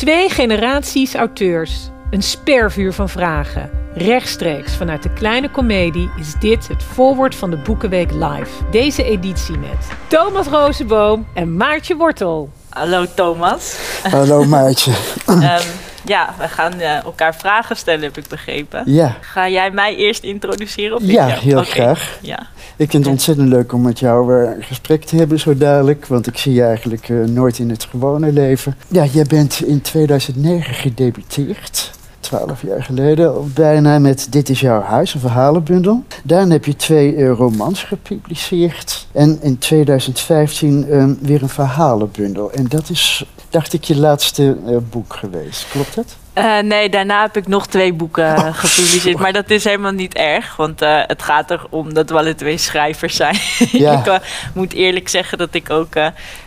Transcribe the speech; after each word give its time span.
Twee 0.00 0.30
generaties 0.30 1.14
auteurs. 1.14 1.90
Een 2.10 2.22
spervuur 2.22 2.92
van 2.92 3.08
vragen. 3.08 3.70
Rechtstreeks 3.94 4.76
vanuit 4.76 5.02
de 5.02 5.12
kleine 5.12 5.50
komedie 5.50 6.10
is 6.18 6.34
dit 6.34 6.68
het 6.68 6.82
voorwoord 6.82 7.34
van 7.34 7.50
de 7.50 7.56
Boekenweek 7.56 8.10
Live. 8.10 8.70
Deze 8.70 9.04
editie 9.04 9.58
met 9.58 9.88
Thomas 10.08 10.46
Rozenboom 10.46 11.26
en 11.34 11.56
Maartje 11.56 11.96
Wortel. 11.96 12.50
Hallo 12.68 13.06
Thomas. 13.14 13.76
Hallo 14.02 14.44
Maartje. 14.44 14.92
Ehm, 15.26 15.62
ja, 16.10 16.34
we 16.38 16.48
gaan 16.48 16.72
eh, 16.72 17.04
elkaar 17.04 17.34
vragen 17.34 17.76
stellen, 17.76 18.02
heb 18.02 18.18
ik 18.18 18.28
begrepen. 18.28 18.82
Ja, 18.86 19.16
Ga 19.20 19.48
jij 19.48 19.70
mij 19.70 19.96
eerst 19.96 20.22
introduceren? 20.22 20.96
Of 20.96 21.02
Ja, 21.02 21.26
heel 21.26 21.64
graag. 21.64 22.18
Ja. 22.22 22.46
ik 22.76 22.90
vind 22.90 23.04
het 23.04 23.12
ontzettend 23.12 23.48
leuk 23.48 23.72
om 23.72 23.82
met 23.82 23.98
jou 23.98 24.26
weer 24.26 24.56
een 24.56 24.62
gesprek 24.62 25.04
te 25.04 25.16
hebben 25.16 25.40
zo 25.40 25.56
dadelijk. 25.56 26.06
Want 26.06 26.26
ik 26.26 26.38
zie 26.38 26.52
je 26.52 26.62
eigenlijk 26.62 27.08
eh, 27.08 27.16
nooit 27.16 27.58
in 27.58 27.70
het 27.70 27.84
gewone 27.84 28.32
leven. 28.32 28.76
Ja, 28.88 29.04
jij 29.04 29.24
bent 29.24 29.62
in 29.62 29.80
2009 29.80 30.74
gedebuteerd. 30.74 31.90
Twaalf 32.20 32.62
jaar 32.62 32.82
geleden 32.82 33.52
bijna 33.54 33.98
met 33.98 34.26
Dit 34.30 34.48
is 34.48 34.60
jouw 34.60 34.80
huis, 34.80 35.14
een 35.14 35.20
verhalenbundel. 35.20 36.04
Daarna 36.24 36.52
heb 36.52 36.64
je 36.64 36.76
twee 36.76 37.16
eh, 37.16 37.30
romans 37.30 37.82
gepubliceerd. 37.82 39.06
En 39.12 39.38
in 39.42 39.58
2015 39.58 40.86
eh, 40.90 41.04
weer 41.20 41.42
een 41.42 41.48
verhalenbundel. 41.48 42.52
En 42.52 42.68
dat 42.68 42.90
is, 42.90 43.26
dacht 43.50 43.72
ik, 43.72 43.84
je 43.84 43.96
laatste 43.96 44.56
eh, 44.66 44.76
boek 44.90 45.14
geweest. 45.14 45.68
Klopt 45.68 45.94
dat? 45.94 46.16
Eh, 46.40 46.58
nee, 46.58 46.88
daarna 46.88 47.22
heb 47.22 47.36
ik 47.36 47.46
nog 47.46 47.66
twee 47.66 47.92
boeken 47.92 48.24
Oh, 48.24 48.46
eh, 48.46 48.54
gepubliceerd. 48.54 49.18
Maar 49.18 49.32
dat 49.32 49.50
is 49.50 49.64
helemaal 49.64 49.92
niet 49.92 50.14
erg. 50.14 50.56
Want 50.56 50.82
eh, 50.82 51.00
het 51.06 51.22
gaat 51.22 51.50
erom 51.50 51.94
dat 51.94 52.10
we 52.10 52.16
alle 52.16 52.34
twee 52.34 52.56
schrijvers 52.58 53.16
zijn. 53.16 53.36
Ja. 53.72 54.04
ik 54.04 54.20
moet 54.54 54.72
eerlijk 54.72 55.08
zeggen 55.08 55.38
dat 55.38 55.54
ik 55.54 55.70
ook 55.70 55.94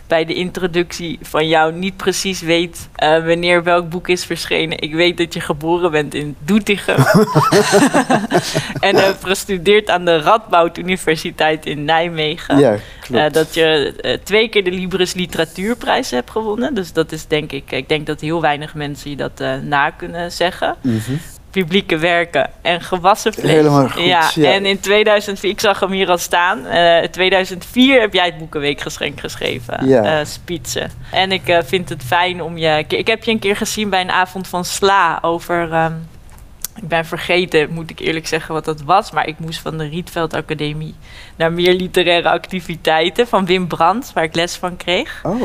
bij 0.06 0.24
de 0.24 0.34
introductie 0.34 1.18
van 1.22 1.48
jou 1.48 1.72
niet 1.72 1.96
precies 1.96 2.40
weet 2.40 2.88
wanneer 2.98 3.62
welk 3.62 3.88
boek 3.88 4.08
is 4.08 4.24
verschenen. 4.24 4.78
Ik 4.78 4.94
weet 4.94 5.16
dat 5.16 5.34
je 5.34 5.40
geboren 5.40 5.90
bent 5.90 6.14
in 6.14 6.36
Doetinchem. 6.38 6.96
en 8.80 8.96
hebt 8.96 9.24
gestudeerd 9.24 9.90
aan 9.90 10.04
de 10.04 10.18
Radboud 10.18 10.78
Universiteit 10.78 11.66
in 11.66 11.84
Nijmegen. 11.84 12.58
Ja, 12.58 12.76
klopt. 13.00 13.34
Dat 13.34 13.54
je 13.54 14.20
twee 14.24 14.48
keer 14.48 14.64
de 14.64 14.70
Libris 14.70 15.14
Literatuurprijs 15.14 16.10
hebt 16.10 16.30
gewonnen. 16.30 16.74
Dus 16.74 16.92
dat 16.92 17.12
is 17.12 17.26
denk 17.26 17.52
ik, 17.52 17.70
ik 17.70 17.88
denk 17.88 18.06
dat 18.06 18.20
heel 18.20 18.40
weinig 18.40 18.74
mensen 18.74 19.10
je 19.10 19.16
dat 19.16 19.40
eh, 19.40 19.54
kunnen 19.92 20.32
zeggen. 20.32 20.74
Mhm. 20.80 21.12
Publieke 21.50 21.96
werken 21.98 22.50
en 22.62 22.80
gewassen 22.80 23.32
vlees. 23.34 23.50
Helemaal 23.50 23.88
goed, 23.88 24.04
Ja, 24.04 24.30
ja. 24.34 24.52
en 24.52 24.66
in 24.66 24.80
2004, 24.80 25.50
ik 25.50 25.60
zag 25.60 25.80
hem 25.80 25.90
hier 25.90 26.10
al 26.10 26.18
staan. 26.18 26.66
eh, 26.66 27.02
in 27.02 27.10
2004 27.10 28.00
heb 28.00 28.12
jij 28.12 28.24
het 28.24 28.38
Boekenweekgeschenk 28.38 29.20
geschreven. 29.20 29.86
Ja. 29.88 30.24
Spitsen. 30.24 30.90
En 31.12 31.32
ik 31.32 31.48
eh, 31.48 31.58
vind 31.64 31.88
het 31.88 32.02
fijn 32.02 32.42
om 32.42 32.56
je. 32.58 32.84
Ik, 32.88 33.06
heb 33.06 33.24
je 33.24 33.30
een 33.30 33.38
keer 33.38 33.56
gezien 33.56 33.90
bij 33.90 34.00
een 34.00 34.10
avond 34.10 34.48
van 34.48 34.64
Sla 34.64 35.18
over. 35.22 35.72
ehm, 35.72 35.92
ik 36.76 36.88
ben 36.88 37.04
vergeten, 37.04 37.70
moet 37.70 37.90
ik 37.90 37.98
eerlijk 38.00 38.26
zeggen, 38.26 38.54
wat 38.54 38.64
dat 38.64 38.82
was. 38.82 39.10
Maar 39.10 39.26
ik 39.26 39.38
moest 39.38 39.60
van 39.60 39.78
de 39.78 39.88
Rietveld 39.88 40.34
Academie 40.34 40.94
naar 41.36 41.52
meer 41.52 41.74
literaire 41.74 42.28
activiteiten 42.30 43.26
van 43.28 43.46
Wim 43.46 43.66
Brandt, 43.66 44.12
waar 44.12 44.24
ik 44.24 44.34
les 44.34 44.56
van 44.56 44.76
kreeg. 44.76 45.20
Oh, 45.22 45.42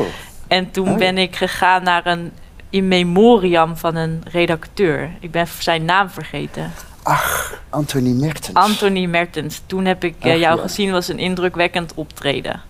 En 0.48 0.70
toen 0.70 0.88
Oh 0.92 0.96
ben 0.98 1.18
ik 1.18 1.36
gegaan 1.36 1.82
naar 1.82 2.06
een 2.06 2.32
in 2.70 2.88
memoriam 2.88 3.76
van 3.76 3.96
een 3.96 4.22
redacteur. 4.32 5.10
Ik 5.20 5.30
ben 5.30 5.46
zijn 5.58 5.84
naam 5.84 6.08
vergeten. 6.10 6.70
Anthony 7.68 8.10
Mertens. 8.12 8.54
Anthony 8.54 9.04
Mertens. 9.06 9.62
Toen 9.66 9.84
heb 9.84 10.04
ik 10.04 10.14
eh, 10.20 10.32
Ach, 10.32 10.38
jou 10.38 10.56
ja. 10.56 10.62
gezien, 10.62 10.90
was 10.90 11.08
een 11.08 11.18
indrukwekkend 11.18 11.92
optreden. 11.94 12.60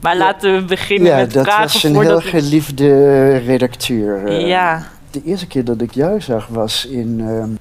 Maar 0.00 0.12
Ja. 0.12 0.18
laten 0.18 0.54
we 0.54 0.62
beginnen 0.64 1.08
Ja, 1.10 1.16
met 1.16 1.32
dat 1.32 1.44
vragen 1.44 1.62
was 1.62 1.82
een 1.82 2.00
heel 2.00 2.20
geliefde 2.20 3.36
redacteur. 3.36 4.26
eh. 4.26 4.46
Ja. 4.46 4.86
De 5.10 5.22
eerste 5.24 5.46
keer 5.46 5.64
dat 5.64 5.80
ik 5.80 5.94
jou 5.94 6.20
zag 6.20 6.46
was 6.46 6.86
in 6.86 7.20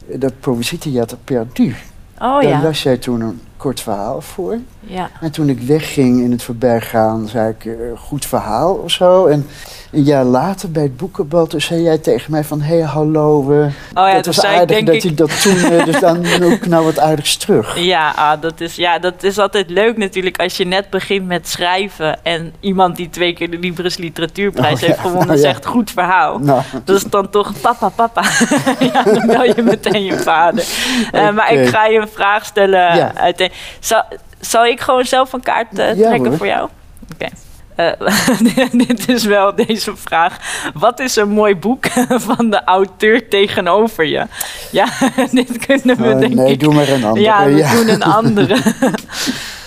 eh 0.10 0.20
dat 0.20 0.40
Poëzietheater 0.40 1.18
Perdu. 1.24 1.76
Oh 2.18 2.42
Daar 2.42 2.44
ja. 2.44 2.62
las 2.62 2.84
jij 2.84 2.98
toen 2.98 3.22
een 3.22 3.42
kort 3.60 3.82
verhaal 3.82 4.22
voor. 4.22 4.58
ja. 4.80 5.10
En 5.22 5.32
toen 5.32 5.50
ik 5.50 5.60
wegging 5.62 6.22
in 6.22 6.32
het 6.32 6.44
voorbijgaan, 6.44 7.28
zei 7.28 7.50
ik, 7.60 7.66
eh, 7.66 7.74
goed 7.98 8.26
verhaal 8.26 8.74
of 8.74 8.92
zo. 8.92 9.26
En 9.26 9.48
een 9.92 10.04
jaar 10.04 10.24
later 10.24 10.72
bij 10.72 10.84
het 10.84 10.98
boekenbal, 10.98 11.48
toen 11.48 11.62
zei 11.62 11.82
jij 11.82 11.98
tegen 11.98 12.32
mij 12.32 12.44
van, 12.44 12.62
hé, 12.62 12.76
hey, 12.78 12.86
hallo. 12.86 13.52
eh, 13.52 13.58
Oh 13.68 13.72
ja, 13.94 14.14
dat 14.14 14.26
was 14.26 14.36
zei 14.36 14.56
aardig 14.58 14.84
dat 14.84 14.96
ik... 14.96 15.02
je 15.02 15.14
dat 15.14 15.42
toen, 15.42 15.58
eh, 15.58 15.86
dus 15.90 16.00
dan 16.00 16.26
ook 16.44 16.66
nou 16.66 16.86
wat 16.86 17.00
aardigs 17.00 17.36
terug. 17.38 17.78
Ja, 17.80 18.14
ah, 18.16 18.42
dat 18.42 18.62
is, 18.62 18.76
ja, 18.76 19.00
dat 19.00 19.24
is 19.24 19.38
altijd 19.38 19.70
leuk 19.70 19.98
natuurlijk 19.98 20.40
als 20.40 20.58
je 20.58 20.66
net 20.66 20.90
begint 20.90 21.28
met 21.28 21.48
schrijven 21.48 22.24
en 22.24 22.54
iemand 22.60 22.96
die 22.96 23.10
twee 23.10 23.34
keer 23.34 23.50
de 23.52 23.58
Libris 23.60 23.98
Literatuurprijs 23.98 24.74
Oh, 24.74 24.80
ja. 24.80 24.88
heeft 24.88 25.00
gewonnen 25.00 25.28
Nou, 25.28 25.40
zegt 25.40 25.66
goed 25.66 25.92
verhaal. 25.92 26.40
Nou, 26.40 26.62
Dat 26.86 26.96
is 26.96 27.04
dan 27.04 27.30
toch 27.30 27.54
papa, 27.62 27.90
papa. 27.90 28.22
ja, 28.94 29.04
dan 29.04 29.28
bel 29.28 29.44
je 29.44 29.62
meteen 29.64 30.04
je 30.04 30.18
vader. 30.18 30.66
Eh, 31.12 31.32
Maar 31.32 31.54
ik 31.54 31.68
ga 31.68 31.86
je 31.86 32.00
een 32.00 32.08
vraag 32.08 32.46
stellen. 32.46 32.96
Ja. 32.96 33.34
Zal, 33.80 34.04
zal 34.40 34.66
ik 34.66 34.80
gewoon 34.80 35.06
zelf 35.06 35.34
een 35.34 35.42
kaart 35.42 35.80
eh, 35.80 35.92
trekken 35.92 36.38
voor 36.38 36.48
jou? 36.48 36.70
Oké. 37.14 37.28
Eh, 37.76 38.68
dit 38.88 39.10
is 39.10 39.26
wel 39.26 39.56
deze 39.56 39.96
vraag. 39.96 40.38
Wat 40.74 41.00
is 41.00 41.16
een 41.16 41.30
mooi 41.30 41.56
boek 41.56 41.86
van 42.30 42.50
de 42.50 42.64
auteur 42.64 43.30
tegenover 43.30 44.06
je? 44.06 44.26
Ja, 44.72 44.88
dit 45.32 45.66
kunnen 45.66 45.98
we 45.98 46.10
eh, 46.10 46.20
denk 46.20 46.34
nee, 46.34 46.52
ik... 46.52 46.60
doe 46.60 46.74
maar 46.74 46.90
een 46.90 47.04
andere. 47.04 47.26
Ja, 47.26 47.46
we 47.46 47.56
ja. 47.56 47.74
doen 47.74 47.90
een 47.90 48.04
andere. 48.04 48.58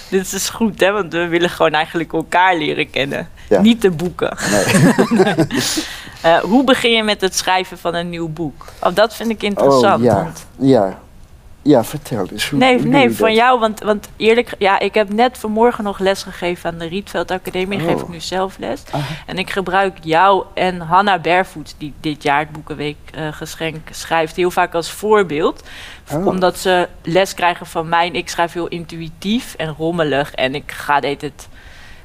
dit 0.09 0.33
is 0.33 0.49
goed, 0.49 0.81
hè? 0.81 0.93
Want 0.93 1.13
we 1.13 1.27
willen 1.27 1.51
gewoon 1.51 1.73
eigenlijk 1.73 2.13
elkaar 2.13 2.57
leren 2.57 2.91
kennen. 2.91 3.29
Ja. 3.49 3.61
Niet 3.61 3.83
de 3.83 3.91
boeken. 3.91 4.37
Nee. 4.51 5.35
Eh, 6.23 6.37
hoe 6.39 6.65
begin 6.65 6.91
je 6.91 7.03
met 7.03 7.21
het 7.21 7.37
schrijven 7.37 7.79
van 7.79 7.95
een 7.95 8.11
nieuw 8.11 8.29
boek? 8.29 8.65
Oh, 8.83 8.95
dat 8.95 9.15
vind 9.15 9.31
ik 9.31 9.43
interessant. 9.43 9.99
Oh, 9.99 10.05
ja. 10.05 10.15
want- 10.15 10.47
Ja. 10.59 10.99
Ja, 11.63 11.85
vertel 11.85 12.27
eens. 12.33 12.51
Hoe, 12.51 12.59
nee, 12.59 12.79
hoe 12.79 12.87
nee 12.87 13.11
van 13.11 13.27
dat? 13.27 13.37
jou. 13.37 13.61
Want, 13.61 13.81
want 13.81 14.09
eerlijk, 14.17 14.55
ja, 14.59 14.79
ik 14.79 14.95
heb 14.95 15.13
net 15.13 15.39
vanmorgen 15.39 15.85
nog 15.85 15.99
les 15.99 16.23
gegeven 16.23 16.71
aan 16.71 16.79
de 16.79 16.87
Rietveld 16.87 17.31
Academie. 17.31 17.81
Oh. 17.81 17.85
Geef 17.85 18.01
ik 18.01 18.09
nu 18.09 18.21
zelf 18.21 18.59
les. 18.59 18.83
Aha. 18.91 19.15
En 19.27 19.39
ik 19.39 19.51
gebruik 19.51 19.97
jou 20.01 20.45
en 20.55 20.81
Hanna 20.81 21.19
Barefoot, 21.19 21.75
die 21.79 21.93
dit 22.01 22.23
jaar 22.23 22.39
het 22.39 22.53
Boekenweek 22.53 22.97
eh, 23.15 23.33
geschenk 23.33 23.89
schrijft, 23.91 24.37
heel 24.37 24.51
vaak 24.51 24.75
als 24.75 24.91
voorbeeld. 24.91 25.63
Oh. 26.13 26.27
Omdat 26.27 26.59
ze 26.59 26.89
les 27.03 27.35
krijgen 27.35 27.67
van 27.67 27.89
mij. 27.89 28.07
En 28.07 28.15
ik 28.15 28.29
schrijf 28.29 28.53
heel 28.53 28.69
intuïtief 28.69 29.55
en 29.55 29.75
rommelig. 29.79 30.35
En 30.35 30.55
ik 30.55 30.73
ga 30.73 31.01
deed 31.01 31.21
het, 31.21 31.49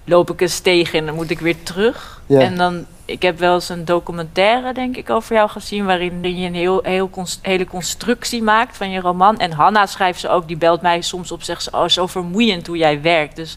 loop 0.04 0.32
ik 0.32 0.42
eens 0.42 0.60
tegen 0.60 1.00
en 1.00 1.06
dan 1.06 1.16
moet 1.16 1.30
ik 1.30 1.40
weer 1.40 1.64
terug. 1.64 2.22
Ja. 2.26 2.40
En 2.40 2.58
dan, 2.58 2.86
ik 3.08 3.22
heb 3.22 3.40
wel 3.40 3.54
eens 3.54 3.70
een 3.70 3.86
documentaire, 3.86 4.74
denk 4.74 4.98
ik, 4.98 5.10
over 5.10 5.36
jou 5.36 5.50
gezien. 5.50 5.86
Waarin 5.86 6.22
je 6.22 6.48
een 6.48 6.56
heel, 6.56 6.80
heel 6.84 7.10
hele 7.42 7.66
constructie 7.66 8.44
maakt 8.44 8.78
van 8.78 8.90
je 8.90 9.00
roman. 9.00 9.38
En 9.38 9.52
Hanna 9.52 9.86
schrijft 9.86 10.20
ze 10.20 10.30
ook, 10.30 10.48
die 10.48 10.58
belt 10.58 10.82
mij 10.82 11.02
soms 11.02 11.32
op, 11.32 11.44
zegt 11.44 11.64
ze: 11.64 11.72
Oh, 11.72 11.88
zo 11.88 12.08
vermoeiend 12.08 12.68
hoe 12.68 12.78
jij 12.78 13.02
werkt. 13.02 13.36
Dus 13.36 13.56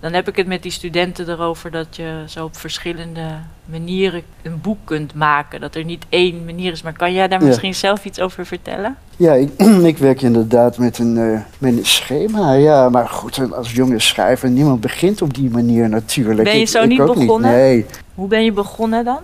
dan 0.00 0.12
heb 0.12 0.28
ik 0.28 0.36
het 0.36 0.46
met 0.46 0.62
die 0.62 0.70
studenten 0.72 1.28
erover 1.28 1.70
dat 1.70 1.96
je 1.96 2.24
zo 2.26 2.44
op 2.44 2.56
verschillende 2.56 3.24
manieren 3.64 4.22
een 4.42 4.60
boek 4.60 4.78
kunt 4.84 5.14
maken. 5.14 5.60
Dat 5.60 5.74
er 5.74 5.84
niet 5.84 6.04
één 6.08 6.44
manier 6.44 6.72
is. 6.72 6.82
Maar 6.82 6.92
kan 6.96 7.12
jij 7.12 7.28
daar 7.28 7.40
Ja. 7.40 7.46
misschien 7.46 7.74
zelf 7.74 8.04
iets 8.04 8.20
over 8.20 8.46
vertellen? 8.46 8.96
Ja, 9.16 9.32
ik, 9.32 9.50
ik 9.92 9.98
werk 9.98 10.22
inderdaad 10.22 10.78
met 10.78 10.98
een, 10.98 11.16
eh, 11.18 11.40
met 11.58 11.76
een 11.76 11.86
schema. 11.86 12.52
Ja, 12.52 12.88
maar 12.88 13.08
goed, 13.08 13.52
als 13.52 13.72
jonge 13.72 14.00
schrijver, 14.00 14.50
niemand 14.50 14.80
begint 14.80 15.22
op 15.22 15.34
die 15.34 15.50
manier 15.50 15.88
natuurlijk. 15.88 16.44
Ben 16.44 16.58
je 16.58 16.64
zo 16.64 16.82
ik 16.82 16.88
niet 16.88 17.04
begonnen? 17.04 17.50
Nee. 17.50 17.86
Hoe 18.16 18.28
ben 18.28 18.44
je 18.44 18.52
begonnen 18.52 19.04
dan? 19.04 19.20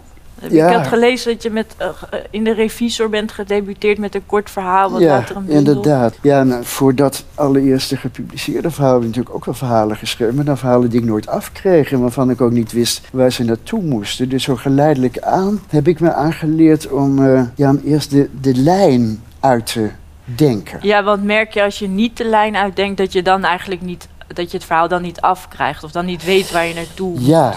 Ja. 0.51 0.69
Ik 0.69 0.77
had 0.77 0.87
gelezen 0.87 1.33
dat 1.33 1.43
je 1.43 1.51
met, 1.51 1.75
eh, 1.77 1.87
eh, 1.87 2.19
in 2.31 2.45
de 2.45 2.53
revisor 2.53 3.09
bent 3.09 3.33
gedebuteerd 3.33 3.99
met 3.99 4.15
een 4.15 4.27
kort 4.27 4.51
verhaal. 4.51 4.91
Wat 4.91 5.01
ja, 5.01 5.25
een 5.35 5.49
inderdaad. 5.49 6.15
Ja, 6.23 6.43
nou, 6.43 6.65
voor 6.65 6.95
dat 6.95 7.25
allereerste 7.35 7.97
gepubliceerde 7.97 8.71
verhaal 8.71 8.93
heb 8.93 9.01
ik 9.01 9.07
natuurlijk 9.07 9.35
ook 9.35 9.45
wel 9.45 9.55
verhalen 9.55 9.97
geschreven. 9.97 10.35
Maar 10.35 10.45
dan 10.45 10.59
verhalen 10.59 10.91
die 10.91 11.01
ik 11.01 11.07
nooit 11.07 11.27
afkreeg 11.27 11.93
en 11.93 12.01
waarvan 12.01 12.31
ik 12.31 12.41
ook 12.41 12.51
niet 12.51 12.73
wist 12.73 13.09
waar 13.13 13.33
ze 13.33 13.45
naartoe 13.45 13.83
moesten. 13.83 14.29
Dus 14.29 14.43
zo 14.43 14.57
geleidelijk 14.57 15.19
aan 15.19 15.61
heb 15.69 15.89
ik 15.89 16.01
me 16.01 16.13
aangeleerd 16.13 16.91
om, 16.91 17.27
eh, 17.27 17.43
ja, 17.55 17.71
om 17.71 17.81
eerst 17.85 18.11
de, 18.11 18.29
de 18.41 18.55
lijn 18.55 19.23
uit 19.41 19.67
te 19.73 19.91
denken. 20.25 20.79
Ja, 20.83 21.03
want 21.03 21.25
merk 21.25 21.55
je 21.55 21.63
als 21.63 21.79
je 21.79 21.89
niet 21.89 22.17
de 22.17 22.25
lijn 22.25 22.57
uitdenkt 22.57 22.97
dat 22.97 23.13
je 23.13 23.23
dan 23.23 23.45
eigenlijk 23.45 23.81
niet 23.81 24.09
dat 24.27 24.51
je 24.51 24.57
het 24.57 24.67
verhaal 24.67 24.89
dan 24.89 25.03
niet 25.03 25.21
afkrijgt 25.21 25.85
of 25.85 25.91
dan 25.91 26.05
niet 26.05 26.25
weet 26.25 26.51
waar 26.51 26.67
je 26.67 26.75
naartoe 26.75 27.11
moet. 27.11 27.27
Ja. 27.27 27.55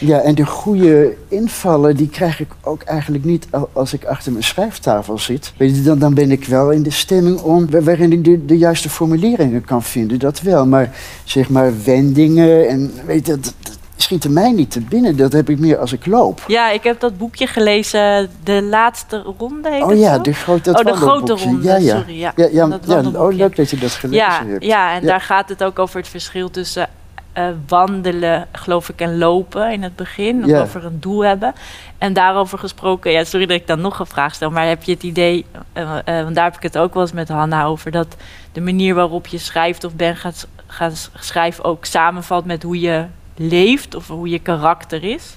Ja, 0.00 0.18
en 0.18 0.34
de 0.34 0.46
goede 0.46 1.14
invallen, 1.28 1.96
die 1.96 2.08
krijg 2.08 2.40
ik 2.40 2.48
ook 2.62 2.82
eigenlijk 2.82 3.24
niet 3.24 3.46
al- 3.50 3.68
als 3.72 3.92
ik 3.92 4.04
achter 4.04 4.32
mijn 4.32 4.44
schrijftafel 4.44 5.18
zit. 5.18 5.52
Weet 5.56 5.76
je, 5.76 5.82
dan, 5.82 5.98
dan 5.98 6.14
ben 6.14 6.30
ik 6.30 6.44
wel 6.44 6.70
in 6.70 6.82
de 6.82 6.90
stemming 6.90 7.40
om, 7.40 7.70
wa- 7.70 7.80
waarin 7.82 8.12
ik 8.12 8.24
de, 8.24 8.44
de 8.44 8.58
juiste 8.58 8.88
formuleringen 8.90 9.64
kan 9.64 9.82
vinden, 9.82 10.18
dat 10.18 10.40
wel. 10.40 10.66
Maar 10.66 10.90
zeg 11.24 11.48
maar 11.48 11.72
wendingen 11.84 12.68
en 12.68 12.92
weet 13.06 13.26
je, 13.26 13.32
dat, 13.32 13.54
dat 13.62 13.78
schieten 13.96 14.32
mij 14.32 14.52
niet 14.52 14.70
te 14.70 14.80
binnen. 14.80 15.16
Dat 15.16 15.32
heb 15.32 15.48
ik 15.50 15.58
meer 15.58 15.78
als 15.78 15.92
ik 15.92 16.06
loop. 16.06 16.44
Ja, 16.46 16.70
ik 16.70 16.82
heb 16.82 17.00
dat 17.00 17.18
boekje 17.18 17.46
gelezen, 17.46 18.30
de 18.44 18.62
laatste 18.62 19.24
ronde 19.38 19.70
heet 19.70 19.82
Oh 19.82 19.98
ja, 19.98 20.14
zo? 20.14 20.20
de 20.20 20.32
grote, 20.32 20.72
dat 20.72 20.78
oh, 20.86 20.92
de 20.92 20.98
grote 20.98 21.32
ronde, 21.32 21.62
Ja, 21.68 21.76
ja. 21.76 21.96
sorry. 21.98 22.18
Ja, 22.18 22.32
Ja, 22.36 22.48
ja, 22.52 22.78
ja, 22.86 23.02
oh, 23.14 23.32
leuk 23.34 23.56
dat 23.56 23.70
je 23.70 23.76
dat 23.78 23.90
gelezen 23.90 24.46
hebt. 24.48 24.64
ja, 24.64 24.94
en 24.94 25.06
daar 25.06 25.20
gaat 25.20 25.48
het 25.48 25.64
ook 25.64 25.78
over 25.78 25.96
het 26.00 26.08
verschil 26.08 26.50
tussen 26.50 26.88
eh, 27.32 27.48
wandelen, 27.66 28.48
geloof 28.52 28.88
ik, 28.88 29.00
en 29.00 29.18
lopen 29.18 29.72
in 29.72 29.82
het 29.82 29.96
begin. 29.96 30.44
Of 30.44 30.60
over 30.60 30.84
een 30.84 31.00
doel 31.00 31.24
hebben. 31.24 31.54
En 31.98 32.12
daarover 32.12 32.58
gesproken, 32.58 33.12
ja, 33.12 33.24
sorry 33.24 33.46
dat 33.46 33.56
ik 33.56 33.66
dan 33.66 33.80
nog 33.80 33.98
een 33.98 34.06
vraag 34.06 34.34
stel, 34.34 34.50
maar 34.50 34.66
heb 34.66 34.82
je 34.82 34.92
het 34.92 35.02
idee, 35.02 35.44
eh, 35.72 35.98
eh, 36.04 36.22
want 36.22 36.34
daar 36.34 36.44
heb 36.44 36.56
ik 36.56 36.62
het 36.62 36.78
ook 36.78 36.94
wel 36.94 37.02
eens 37.02 37.12
met 37.12 37.28
Hanna 37.28 37.64
over, 37.64 37.90
dat 37.90 38.16
de 38.52 38.60
manier 38.60 38.94
waarop 38.94 39.26
je 39.26 39.38
schrijft 39.38 39.84
of 39.84 39.94
ben 39.94 40.16
gaat, 40.16 40.48
gaat 40.66 41.10
schrijven 41.18 41.64
ook 41.64 41.84
samenvalt 41.84 42.44
met 42.44 42.62
hoe 42.62 42.80
je 42.80 43.06
leeft 43.36 43.94
of 43.94 44.08
hoe 44.08 44.28
je 44.28 44.38
karakter 44.38 45.04
is? 45.04 45.34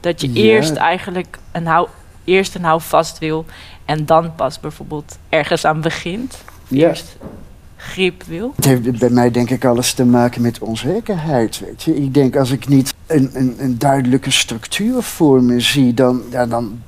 Dat 0.00 0.20
je 0.20 0.32
eerst 0.32 0.76
eigenlijk 0.76 1.38
een 1.52 1.66
hou, 1.66 1.88
eerst 2.24 2.54
een 2.54 2.64
houvast 2.64 3.18
wil 3.18 3.44
en 3.84 4.06
dan 4.06 4.34
pas 4.34 4.60
bijvoorbeeld 4.60 5.18
ergens 5.28 5.64
aan 5.64 5.80
begint. 5.80 6.44
Eerst 6.70 7.16
grip 7.80 8.22
wil. 8.22 8.52
Het 8.56 8.64
heeft 8.64 8.98
bij 8.98 9.10
mij 9.10 9.30
denk 9.30 9.50
ik 9.50 9.64
alles 9.64 9.92
te 9.92 10.04
maken 10.04 10.42
met 10.42 10.58
onzekerheid. 10.58 11.60
Weet 11.60 11.82
je. 11.82 11.96
Ik 11.96 12.14
denk 12.14 12.36
als 12.36 12.50
ik 12.50 12.68
niet 12.68 12.94
een, 13.06 13.30
een, 13.32 13.56
een 13.58 13.78
duidelijke 13.78 14.30
structuur 14.30 15.02
voor 15.02 15.42
me 15.42 15.60
zie, 15.60 15.94
dan, 15.94 16.22
ja, 16.30 16.46
dan, 16.46 16.82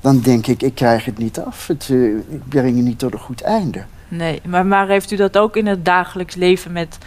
dan 0.00 0.20
denk 0.20 0.46
ik, 0.46 0.62
ik 0.62 0.74
krijg 0.74 1.04
het 1.04 1.18
niet 1.18 1.40
af. 1.40 1.66
Het, 1.66 1.88
eh, 1.90 2.06
ik 2.16 2.48
breng 2.48 2.76
het 2.76 2.84
niet 2.84 2.98
tot 2.98 3.12
een 3.12 3.18
goed 3.18 3.40
einde. 3.40 3.84
Nee, 4.08 4.40
maar, 4.46 4.66
maar 4.66 4.88
heeft 4.88 5.10
u 5.10 5.16
dat 5.16 5.38
ook 5.38 5.56
in 5.56 5.66
het 5.66 5.84
dagelijks 5.84 6.34
leven 6.34 6.72
met 6.72 6.98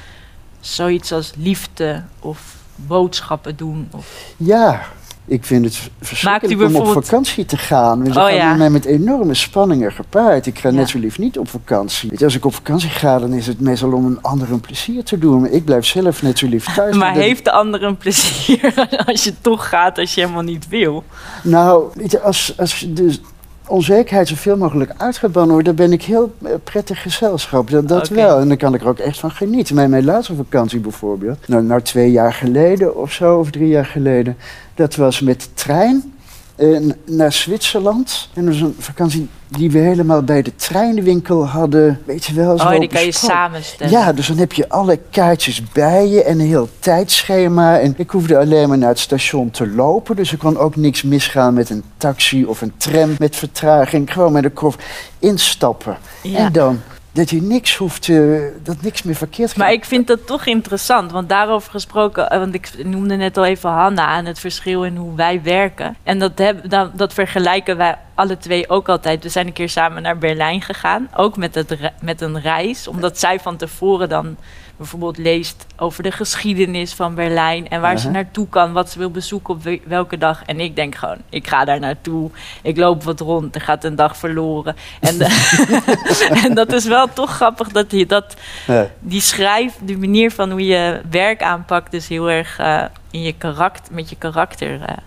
zoiets 0.60 1.12
als 1.12 1.34
liefde 1.38 2.04
of 2.20 2.56
boodschappen 2.76 3.56
doen? 3.56 3.88
Of... 3.92 4.34
Ja, 4.38 4.82
ik 5.28 5.46
vind 5.46 5.66
het 5.66 5.90
verschrikkelijk 6.02 6.62
om 6.62 6.76
op 6.76 6.88
vakantie 6.88 7.46
te 7.46 7.58
gaan. 7.58 8.04
Dus 8.04 8.18
Oh, 8.18 8.30
ja. 8.30 8.54
mij 8.54 8.70
met 8.70 8.86
enorme 8.86 9.34
spanningen 9.34 9.92
gepaard. 9.92 10.46
Ik 10.46 10.60
ga 10.60 10.70
Ja. 10.70 10.76
net 10.76 10.90
zo 10.90 11.00
lief 11.00 11.18
niet 11.18 11.38
op 11.40 11.50
vakantie. 11.50 12.10
Weet 12.10 12.20
je, 12.20 12.26
als 12.26 12.36
ik 12.36 12.46
op 12.46 12.54
vakantie 12.54 12.90
ga, 12.90 13.20
dan 13.20 13.34
is 13.34 13.48
het 13.48 13.60
meestal 13.60 13.92
om 13.92 14.06
een 14.06 14.22
ander 14.22 14.52
een 14.52 14.62
plezier 14.62 15.04
te 15.04 15.18
doen. 15.18 15.42
Maar 15.42 15.50
ik 15.50 15.66
blijf 15.66 15.86
zelf 15.86 16.22
net 16.22 16.40
zo 16.40 16.48
lief 16.48 16.74
thuis. 16.74 16.96
Maar 17.06 17.14
heeft 17.16 17.44
de 17.44 17.52
ander 17.52 17.84
een 17.84 17.98
plezier 17.98 18.88
als 19.06 19.24
je 19.24 19.34
toch 19.42 19.70
gaat 19.70 19.98
als 19.98 20.14
je 20.16 20.22
helemaal 20.22 20.44
niet 20.44 20.68
wil? 20.68 21.04
Nou, 21.44 21.84
als, 22.24 22.54
als 22.58 22.86
de 22.90 23.18
onzekerheid 23.68 24.28
zoveel 24.28 24.58
mogelijk 24.58 24.92
uitgebannen 24.98 25.52
wordt, 25.52 25.66
dan 25.66 25.76
ben 25.76 25.92
ik 25.92 26.04
heel 26.04 26.34
eh, 26.44 26.52
prettig 26.64 27.02
gezelschap. 27.02 27.70
Dat, 27.70 27.88
dat 27.88 28.10
wel. 28.10 28.40
En 28.40 28.48
dan 28.48 28.58
kan 28.58 28.74
ik 28.74 28.82
er 28.82 28.88
ook 28.88 29.00
echt 29.00 29.20
van 29.20 29.32
genieten. 29.32 29.76
Mijn, 29.76 29.90
mijn 29.90 30.06
laatste 30.06 30.36
vakantie 30.36 30.80
bijvoorbeeld, 30.80 31.48
nou, 31.48 31.64
nou 31.64 31.82
twee 31.82 32.12
jaar 32.12 32.34
geleden 32.34 32.96
of 32.96 33.12
zo, 33.12 33.40
of 33.40 33.52
drie 33.52 33.68
jaar 33.68 33.86
geleden, 33.86 34.38
dat 34.76 34.96
was 34.96 35.22
met 35.22 35.42
de 35.42 35.48
trein. 35.54 36.15
Eh, 36.56 36.78
naar 37.06 37.32
Zwitserland. 37.32 38.30
En 38.34 38.46
dat 38.46 38.54
was 38.54 38.62
een 38.64 38.76
vakantie 38.80 39.30
die 39.48 39.72
we 39.72 39.80
helemaal 39.80 40.24
bij 40.24 40.42
de 40.42 40.56
treinwinkel 40.56 41.48
hadden. 41.48 42.02
Weet 42.06 42.26
je 42.26 42.34
wel, 42.34 42.58
zo 42.58 42.66
Oh, 42.66 42.80
die 42.80 42.90
kan 42.90 43.06
je 43.06 43.12
samenstellen. 43.12 43.94
Ja, 43.94 44.14
dus 44.14 44.28
dan 44.28 44.38
heb 44.38 44.54
je 44.54 44.70
alle 44.70 45.00
kaartjes 45.10 45.64
bij 45.72 46.08
je 46.08 46.24
en 46.24 46.40
een 46.40 46.46
heel 46.46 46.70
tijdschema. 46.80 47.80
En 47.80 47.94
ik 47.98 48.10
hoefde 48.10 48.38
alleen 48.38 48.70
maar 48.70 48.78
naar 48.78 48.90
het 48.90 49.00
station 49.00 49.52
te 49.52 49.68
lopen. 49.68 50.16
Dus 50.16 50.32
er 50.32 50.38
kon 50.38 50.58
ook 50.58 50.76
niks 50.76 51.04
misgaan 51.04 51.54
met 51.54 51.70
een 51.70 51.84
taxi 51.98 52.46
of 52.46 52.62
een 52.62 52.74
tram 52.78 53.16
met 53.20 53.36
vertraging. 53.36 54.14
Gewoon 54.14 54.32
met 54.32 54.44
de 54.44 54.50
koffer 54.50 54.84
instappen. 55.20 55.98
Ja. 56.22 56.38
En 56.38 56.52
dan 56.52 56.82
dat 57.16 57.30
je 57.30 57.42
niks 57.42 57.76
hoeft 57.76 58.02
te, 58.02 58.52
dat 58.64 58.82
niks 58.82 59.04
meer 59.04 59.16
verkeerd 59.16 59.50
gaat. 59.50 59.58
Maar 59.58 59.72
ik 59.72 59.86
vind 59.86 60.08
dat 60.08 60.28
toch 60.28 60.46
interessant, 60.46 61.12
want 61.12 61.30
daarover 61.30 61.72
gesproken, 61.72 62.30
eh, 62.30 62.40
want 62.40 62.54
ik 62.54 62.86
noemde 62.86 63.16
net 63.16 63.38
al 63.38 63.46
even 63.46 63.70
Hanna 63.70 64.18
en 64.18 64.26
het 64.26 64.40
verschil 64.40 64.84
in 64.84 64.96
hoe 64.96 65.16
wij 65.16 65.42
werken. 65.44 65.96
En 66.04 66.20
dat, 66.20 66.38
heb, 66.38 66.70
dat, 66.70 66.98
dat 66.98 67.14
vergelijken 67.14 67.78
wij 67.78 67.98
alle 68.16 68.38
twee 68.38 68.70
ook 68.70 68.90
altijd. 68.90 69.24
We 69.24 69.30
zijn 69.30 69.48
een 69.48 69.54
keer 69.54 69.70
samen 69.70 70.02
naar 70.02 70.18
Berlijn 70.18 70.62
gegaan, 70.62 71.10
ook 71.16 71.38
met, 71.38 71.56
het, 71.56 71.78
met 72.02 72.22
een 72.22 72.42
reis, 72.42 72.88
omdat 72.88 73.20
zij 73.20 73.40
van 73.40 73.58
tevoren 73.58 74.10
dan 74.10 74.38
bijvoorbeeld 74.78 75.18
leest 75.18 75.66
over 75.78 76.04
de 76.04 76.12
geschiedenis 76.12 76.94
van 76.94 77.16
Berlijn 77.16 77.70
en 77.70 77.82
waar 77.82 78.00
ze 78.00 78.10
naartoe 78.10 78.48
kan, 78.50 78.74
wat 78.74 78.90
ze 78.90 79.00
wil 79.00 79.12
bezoeken 79.12 79.54
op 79.54 79.64
we- 79.64 79.82
welke 79.86 80.18
dag. 80.18 80.44
En 80.46 80.60
ik 80.60 80.76
denk 80.76 80.96
gewoon, 80.96 81.18
ik 81.30 81.48
ga 81.48 81.66
daar 81.66 81.80
naartoe, 81.80 82.30
ik 82.62 82.78
loop 82.78 83.04
wat 83.04 83.20
rond, 83.20 83.56
er 83.56 83.62
gaat 83.62 83.84
een 83.84 83.96
dag 83.96 84.18
verloren. 84.18 84.76
En, 85.00 85.20
en 86.46 86.54
dat 86.54 86.74
is 86.74 86.86
wel 86.86 87.14
toch 87.14 87.32
grappig 87.36 87.68
dat 87.70 87.92
je 87.92 88.06
dat 88.06 88.36
Ja. 88.68 88.88
die 89.00 89.22
schrijf, 89.22 89.74
die 89.82 89.98
manier 89.98 90.32
van 90.32 90.52
hoe 90.52 90.66
je 90.66 91.02
werk 91.10 91.42
aanpakt, 91.42 91.92
dus 91.92 92.08
heel 92.08 92.30
erg 92.30 92.60
eh, 92.60 92.84
in 93.12 93.22
je 93.22 93.34
karakter, 93.34 93.94
met 93.94 94.10
je 94.10 94.16
karakter 94.16 94.82
eh, 94.82 94.98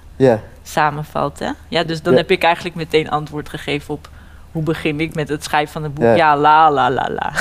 samenvalt. 0.63 1.39
Hè? 1.39 1.51
Ja, 1.69 1.85
dus 1.85 2.03
dan 2.03 2.15
heb 2.15 2.31
ik 2.31 2.43
eigenlijk 2.43 2.75
meteen 2.75 3.11
antwoord 3.11 3.49
gegeven 3.49 3.95
op 3.95 4.09
hoe 4.53 4.63
begin 4.63 5.01
ik 5.01 5.15
met 5.15 5.29
het 5.29 5.45
schrijven 5.45 5.73
van 5.73 5.85
een 5.85 5.93
boek. 5.93 6.05
Ja. 6.05 6.15
Ja, 6.15 6.37
la 6.37 6.71
la 6.73 6.91
la 6.91 7.09
la. 7.15 7.33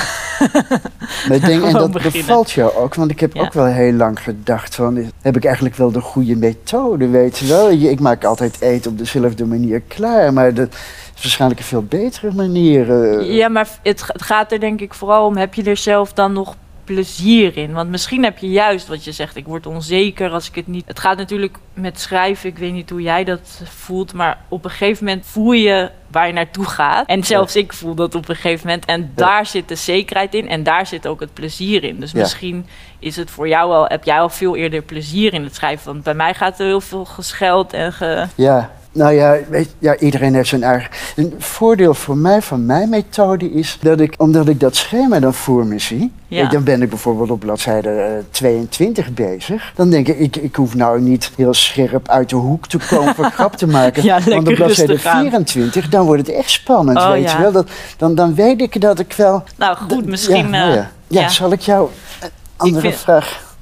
Maar 1.28 1.36
ik 1.36 1.44
denk, 1.44 1.62
en 1.64 1.72
dat 1.72 1.90
beginnen. 1.92 2.26
bevalt 2.26 2.50
jou 2.50 2.74
ook, 2.74 2.94
want 2.94 3.10
ik 3.10 3.20
heb 3.20 3.34
Ja. 3.34 3.40
ook 3.42 3.52
wel 3.52 3.64
heel 3.66 3.92
lang 3.92 4.22
gedacht 4.22 4.74
van, 4.74 5.10
heb 5.22 5.36
ik 5.36 5.44
eigenlijk 5.44 5.74
wel 5.76 5.92
de 5.92 6.00
goede 6.00 6.36
methode, 6.36 7.08
weet 7.08 7.38
je 7.38 7.46
wel? 7.46 7.70
Ik 7.70 8.00
maak 8.00 8.24
altijd 8.24 8.60
eten 8.60 8.90
op 8.90 8.98
dezelfde 8.98 9.46
manier 9.46 9.80
klaar, 9.80 10.32
maar 10.32 10.54
dat 10.54 10.68
is 11.14 11.22
waarschijnlijk 11.22 11.60
een 11.60 11.66
veel 11.66 11.82
betere 11.84 12.32
manier. 12.32 13.02
eh. 13.18 13.34
Ja, 13.36 13.48
maar 13.48 13.68
het 13.82 14.04
gaat 14.16 14.52
er 14.52 14.60
denk 14.60 14.80
ik 14.80 14.94
vooral 14.94 15.26
om, 15.26 15.36
heb 15.36 15.54
je 15.54 15.62
er 15.62 15.76
zelf 15.76 16.12
dan 16.12 16.32
nog 16.32 16.54
plezier 16.88 17.56
in? 17.56 17.72
Want 17.72 17.90
misschien 17.90 18.24
heb 18.24 18.38
je 18.38 18.50
juist 18.50 18.88
wat 18.88 19.04
je 19.04 19.12
zegt, 19.12 19.36
ik 19.36 19.46
word 19.46 19.66
onzeker 19.66 20.30
als 20.30 20.48
ik 20.48 20.54
het 20.54 20.66
niet... 20.66 20.84
Het 20.86 20.98
gaat 20.98 21.16
natuurlijk 21.16 21.56
met 21.74 22.00
schrijven, 22.00 22.48
ik 22.48 22.58
weet 22.58 22.72
niet 22.72 22.90
hoe 22.90 23.02
jij 23.02 23.24
dat 23.24 23.62
voelt, 23.64 24.12
maar 24.12 24.38
op 24.48 24.64
een 24.64 24.70
gegeven 24.70 25.04
moment 25.04 25.26
voel 25.26 25.52
je 25.52 25.90
waar 26.10 26.26
je 26.26 26.32
naartoe 26.32 26.64
gaat. 26.64 27.06
En 27.06 27.24
zelfs 27.24 27.56
ik 27.56 27.72
voel 27.72 27.94
dat 27.94 28.14
op 28.14 28.28
een 28.28 28.34
gegeven 28.34 28.66
moment. 28.66 28.84
En 28.84 29.12
daar 29.14 29.46
zit 29.46 29.68
de 29.68 29.74
zekerheid 29.74 30.34
in 30.34 30.48
en 30.48 30.62
daar 30.62 30.86
zit 30.86 31.06
ook 31.06 31.20
het 31.20 31.34
plezier 31.34 31.84
in. 31.84 32.00
Dus 32.00 32.12
Ja. 32.12 32.18
misschien 32.18 32.66
is 32.98 33.16
het 33.16 33.30
voor 33.30 33.48
jou 33.48 33.72
al, 33.72 33.84
heb 33.84 34.04
jij 34.04 34.20
al 34.20 34.28
veel 34.28 34.56
eerder 34.56 34.82
plezier 34.82 35.34
in 35.34 35.44
het 35.44 35.54
schrijven. 35.54 35.92
Want 35.92 36.04
bij 36.04 36.14
mij 36.14 36.34
gaat 36.34 36.58
er 36.60 36.66
heel 36.66 36.80
veel 36.80 37.04
gescheld 37.04 37.72
en 37.72 37.92
ge... 37.92 38.26
Ja, 38.34 38.70
nou 38.98 39.12
ja, 39.12 39.36
weet, 39.48 39.68
ja, 39.78 39.96
iedereen 39.96 40.34
heeft 40.34 40.48
zijn 40.48 40.62
eigen. 40.62 40.90
Een 41.16 41.34
voordeel 41.38 41.94
voor 41.94 42.16
mij 42.16 42.42
van 42.42 42.66
mijn 42.66 42.88
methode 42.88 43.50
is 43.52 43.78
dat 43.80 44.00
ik, 44.00 44.14
omdat 44.16 44.48
ik 44.48 44.60
dat 44.60 44.76
schema 44.76 45.20
dan 45.20 45.34
voor 45.34 45.66
me 45.66 45.78
zie, 45.78 46.12
Ja. 46.28 46.48
dan 46.48 46.64
ben 46.64 46.82
ik 46.82 46.88
bijvoorbeeld 46.88 47.30
op 47.30 47.40
bladzijde 47.40 47.90
eh, 47.90 48.12
22 48.30 49.14
bezig. 49.14 49.72
Dan 49.74 49.90
denk 49.90 50.08
ik, 50.08 50.18
ik, 50.18 50.36
ik 50.36 50.56
hoef 50.56 50.74
nou 50.74 51.00
niet 51.00 51.30
heel 51.36 51.54
scherp 51.54 52.08
uit 52.08 52.28
de 52.30 52.36
hoek 52.36 52.66
te 52.66 52.78
komen 52.88 53.14
voor 53.14 53.30
grap 53.38 53.56
te 53.56 53.66
maken. 53.66 54.02
Ja, 54.04 54.20
Want 54.24 54.48
op 54.48 54.54
bladzijde 54.54 54.92
rustig 54.92 55.10
aan. 55.12 55.20
24, 55.20 55.88
dan 55.88 56.06
wordt 56.06 56.26
het 56.26 56.36
echt 56.36 56.50
spannend, 56.50 56.98
Oh, 56.98 57.10
weet 57.10 57.22
ja. 57.30 57.36
je 57.36 57.42
wel. 57.42 57.52
Dat, 57.52 57.70
dan, 57.96 58.14
dan 58.14 58.34
weet 58.34 58.60
ik 58.60 58.80
dat 58.80 58.98
ik 58.98 59.12
wel. 59.12 59.42
Nou 59.56 59.76
goed, 59.76 60.06
misschien... 60.06 60.48
Ja, 60.52 60.74
eh, 60.74 60.84
ja. 61.06 61.28
zal 61.28 61.52
ik 61.52 61.60
jou 61.60 61.88
een 62.20 62.28
andere 62.56 62.88
vind- 62.88 63.00
vraag. 63.00 63.56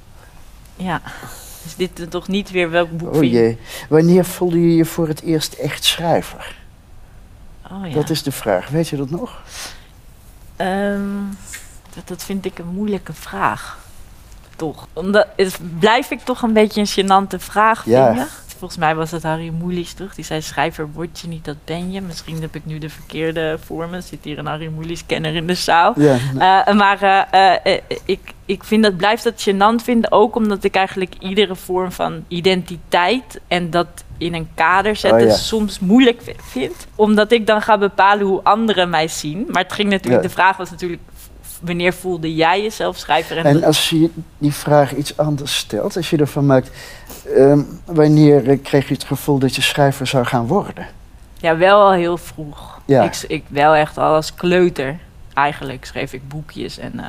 ja. 0.77 1.00
Is 1.67 1.77
dit 1.77 1.99
er 1.99 2.09
toch 2.09 2.29
niet 2.29 2.51
weer 2.51 2.71
welk 2.71 2.97
boek 2.97 3.15
Oh 3.15 3.23
jee. 3.25 3.59
Wanneer 3.89 4.25
voelde 4.25 4.61
je 4.61 4.77
je 4.77 4.85
voor 4.85 5.09
het 5.09 5.23
eerst 5.23 5.53
echt 5.53 5.85
schrijver? 5.85 6.57
Oh, 7.71 7.87
ja. 7.89 7.95
Dat 7.95 8.11
is 8.11 8.23
de 8.23 8.32
vraag. 8.32 8.69
Weet 8.69 8.89
je 8.89 8.96
dat 8.96 9.11
nog? 9.11 9.43
Ehm, 10.56 11.01
dat, 11.94 12.08
dat 12.08 12.25
vind 12.25 12.44
ik 12.44 12.58
een 12.58 12.67
moeilijke 12.75 13.13
vraag. 13.13 13.79
Toch. 14.56 14.87
Omdat, 14.93 15.27
het, 15.37 15.58
blijf 15.79 16.11
ik 16.11 16.20
toch 16.20 16.43
een 16.43 16.53
beetje 16.53 16.81
een 16.81 17.05
gênante 17.05 17.39
vraag 17.39 17.85
Ja. 17.85 18.06
vinden. 18.06 18.29
Volgens 18.58 18.81
mij 18.81 18.94
was 18.94 19.10
het 19.10 19.22
Harry 19.22 19.48
Moelis 19.58 19.93
toch? 19.93 20.15
Die 20.15 20.25
zei 20.25 20.41
schrijver 20.43 20.89
word 20.93 21.20
je 21.20 21.29
niet, 21.29 21.44
dat 21.44 21.56
ben 21.65 21.93
je. 21.93 22.01
Misschien 22.01 22.41
heb 22.41 22.55
ik 22.55 22.65
nu 22.67 22.79
de 22.79 22.89
verkeerde 22.89 23.58
voor 23.65 23.89
me. 23.89 24.01
Zit 24.01 24.19
hier 24.25 24.39
een 24.39 24.46
Harry 24.46 24.69
Moelis 24.75 25.06
kenner 25.06 25.34
in 25.34 25.46
de 25.46 25.55
zaal. 25.55 25.93
Ja. 25.96 26.17
Eh, 26.67 26.75
maar 26.75 27.03
eh, 27.31 27.75
eh, 27.75 27.81
ik, 28.05 28.20
ik 28.44 28.65
vind 28.65 28.82
dat, 28.82 28.96
blijf 28.96 29.20
dat 29.22 29.48
gênant 29.51 29.84
vinden. 29.84 30.13
Ook 30.13 30.36
omdat 30.36 30.65
ik 30.65 30.75
eigenlijk 30.75 31.15
iedere 31.19 31.56
vorm 31.56 31.93
van 31.93 32.25
identiteit 32.29 33.41
en 33.48 33.70
dat 33.70 33.86
in 34.19 34.34
een 34.34 34.48
kader 34.55 34.96
zetten 34.96 35.20
Oh 35.20 35.27
ja. 35.27 35.34
soms 35.34 35.79
moeilijk 35.79 36.22
vi- 36.22 36.34
vind. 36.43 36.86
Omdat 36.94 37.32
ik 37.32 37.46
dan 37.46 37.63
ga 37.63 37.79
bepalen 37.79 38.27
hoe 38.27 38.43
anderen 38.43 38.91
mij 38.91 39.08
zien. 39.08 39.46
Maar 39.51 39.63
het 39.63 39.72
ging 39.72 39.89
natuurlijk, 39.91 40.22
Ja. 40.22 40.29
de 40.29 40.34
vraag 40.34 40.56
was 40.56 40.70
natuurlijk, 40.70 41.01
wanneer 41.63 41.93
voelde 41.93 42.34
jij 42.34 42.63
jezelf 42.63 42.96
schrijver? 42.96 43.39
En, 43.39 43.44
En 43.44 43.65
als 43.65 43.91
je 43.91 44.10
die 44.39 44.53
vraag 44.53 44.94
iets 44.94 45.17
anders 45.17 45.56
stelt, 45.56 45.96
als 45.96 46.10
je 46.10 46.17
ervan 46.17 46.46
maakt, 46.46 46.70
ehm, 47.36 47.63
wanneer 47.84 48.48
eh, 48.48 48.58
kreeg 48.63 48.89
je 48.89 48.94
het 48.94 49.05
gevoel 49.05 49.39
dat 49.39 49.55
je 49.55 49.63
schrijver 49.63 50.06
zou 50.06 50.25
gaan 50.25 50.46
worden? 50.46 50.86
ja, 51.41 51.56
wel 51.56 51.81
al 51.81 51.93
heel 51.93 52.17
vroeg. 52.17 52.79
Ja. 52.84 53.03
Ik, 53.03 53.25
ik 53.29 53.44
wel 53.48 53.75
echt 53.75 53.98
al 53.98 54.15
als 54.15 54.34
kleuter 54.34 54.98
eigenlijk 55.34 55.84
schreef 55.84 56.13
ik 56.13 56.29
boekjes 56.29 56.79
en... 56.79 57.01
eh, 57.01 57.08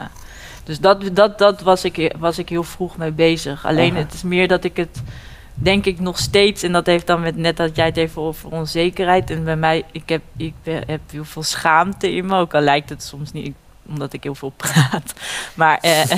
dus 0.63 0.79
dat, 0.79 1.03
dat, 1.13 1.37
dat 1.37 1.61
was, 1.61 1.83
ik, 1.83 2.15
was 2.19 2.39
ik 2.39 2.49
heel 2.49 2.63
vroeg 2.63 2.97
mee 2.97 3.11
bezig. 3.11 3.65
Alleen 3.65 3.91
Aha. 3.91 3.99
het 3.99 4.13
is 4.13 4.23
meer 4.23 4.47
dat 4.47 4.63
ik 4.63 4.77
het, 4.77 5.01
denk 5.53 5.85
ik 5.85 5.99
nog 5.99 6.17
steeds... 6.17 6.63
en 6.63 6.71
dat 6.71 6.85
heeft 6.85 7.07
dan 7.07 7.21
met 7.21 7.35
net 7.35 7.57
dat 7.57 7.75
jij 7.75 7.85
het 7.85 7.97
even 7.97 8.21
over 8.21 8.51
onzekerheid... 8.51 9.29
en 9.29 9.43
bij 9.43 9.55
mij, 9.55 9.83
ik 9.91 10.09
heb, 10.09 10.21
ik 10.37 10.53
ben- 10.63 10.83
heb 10.87 10.99
heel 11.11 11.25
veel 11.25 11.43
schaamte 11.43 12.11
in 12.11 12.25
me... 12.25 12.35
ook 12.39 12.53
al 12.53 12.61
lijkt 12.61 12.89
het 12.89 13.03
soms 13.03 13.31
niet, 13.31 13.55
omdat 13.89 14.13
ik 14.13 14.23
heel 14.23 14.35
veel 14.35 14.53
praat. 14.55 15.13
Maar 15.53 15.77
eh, 15.81 16.01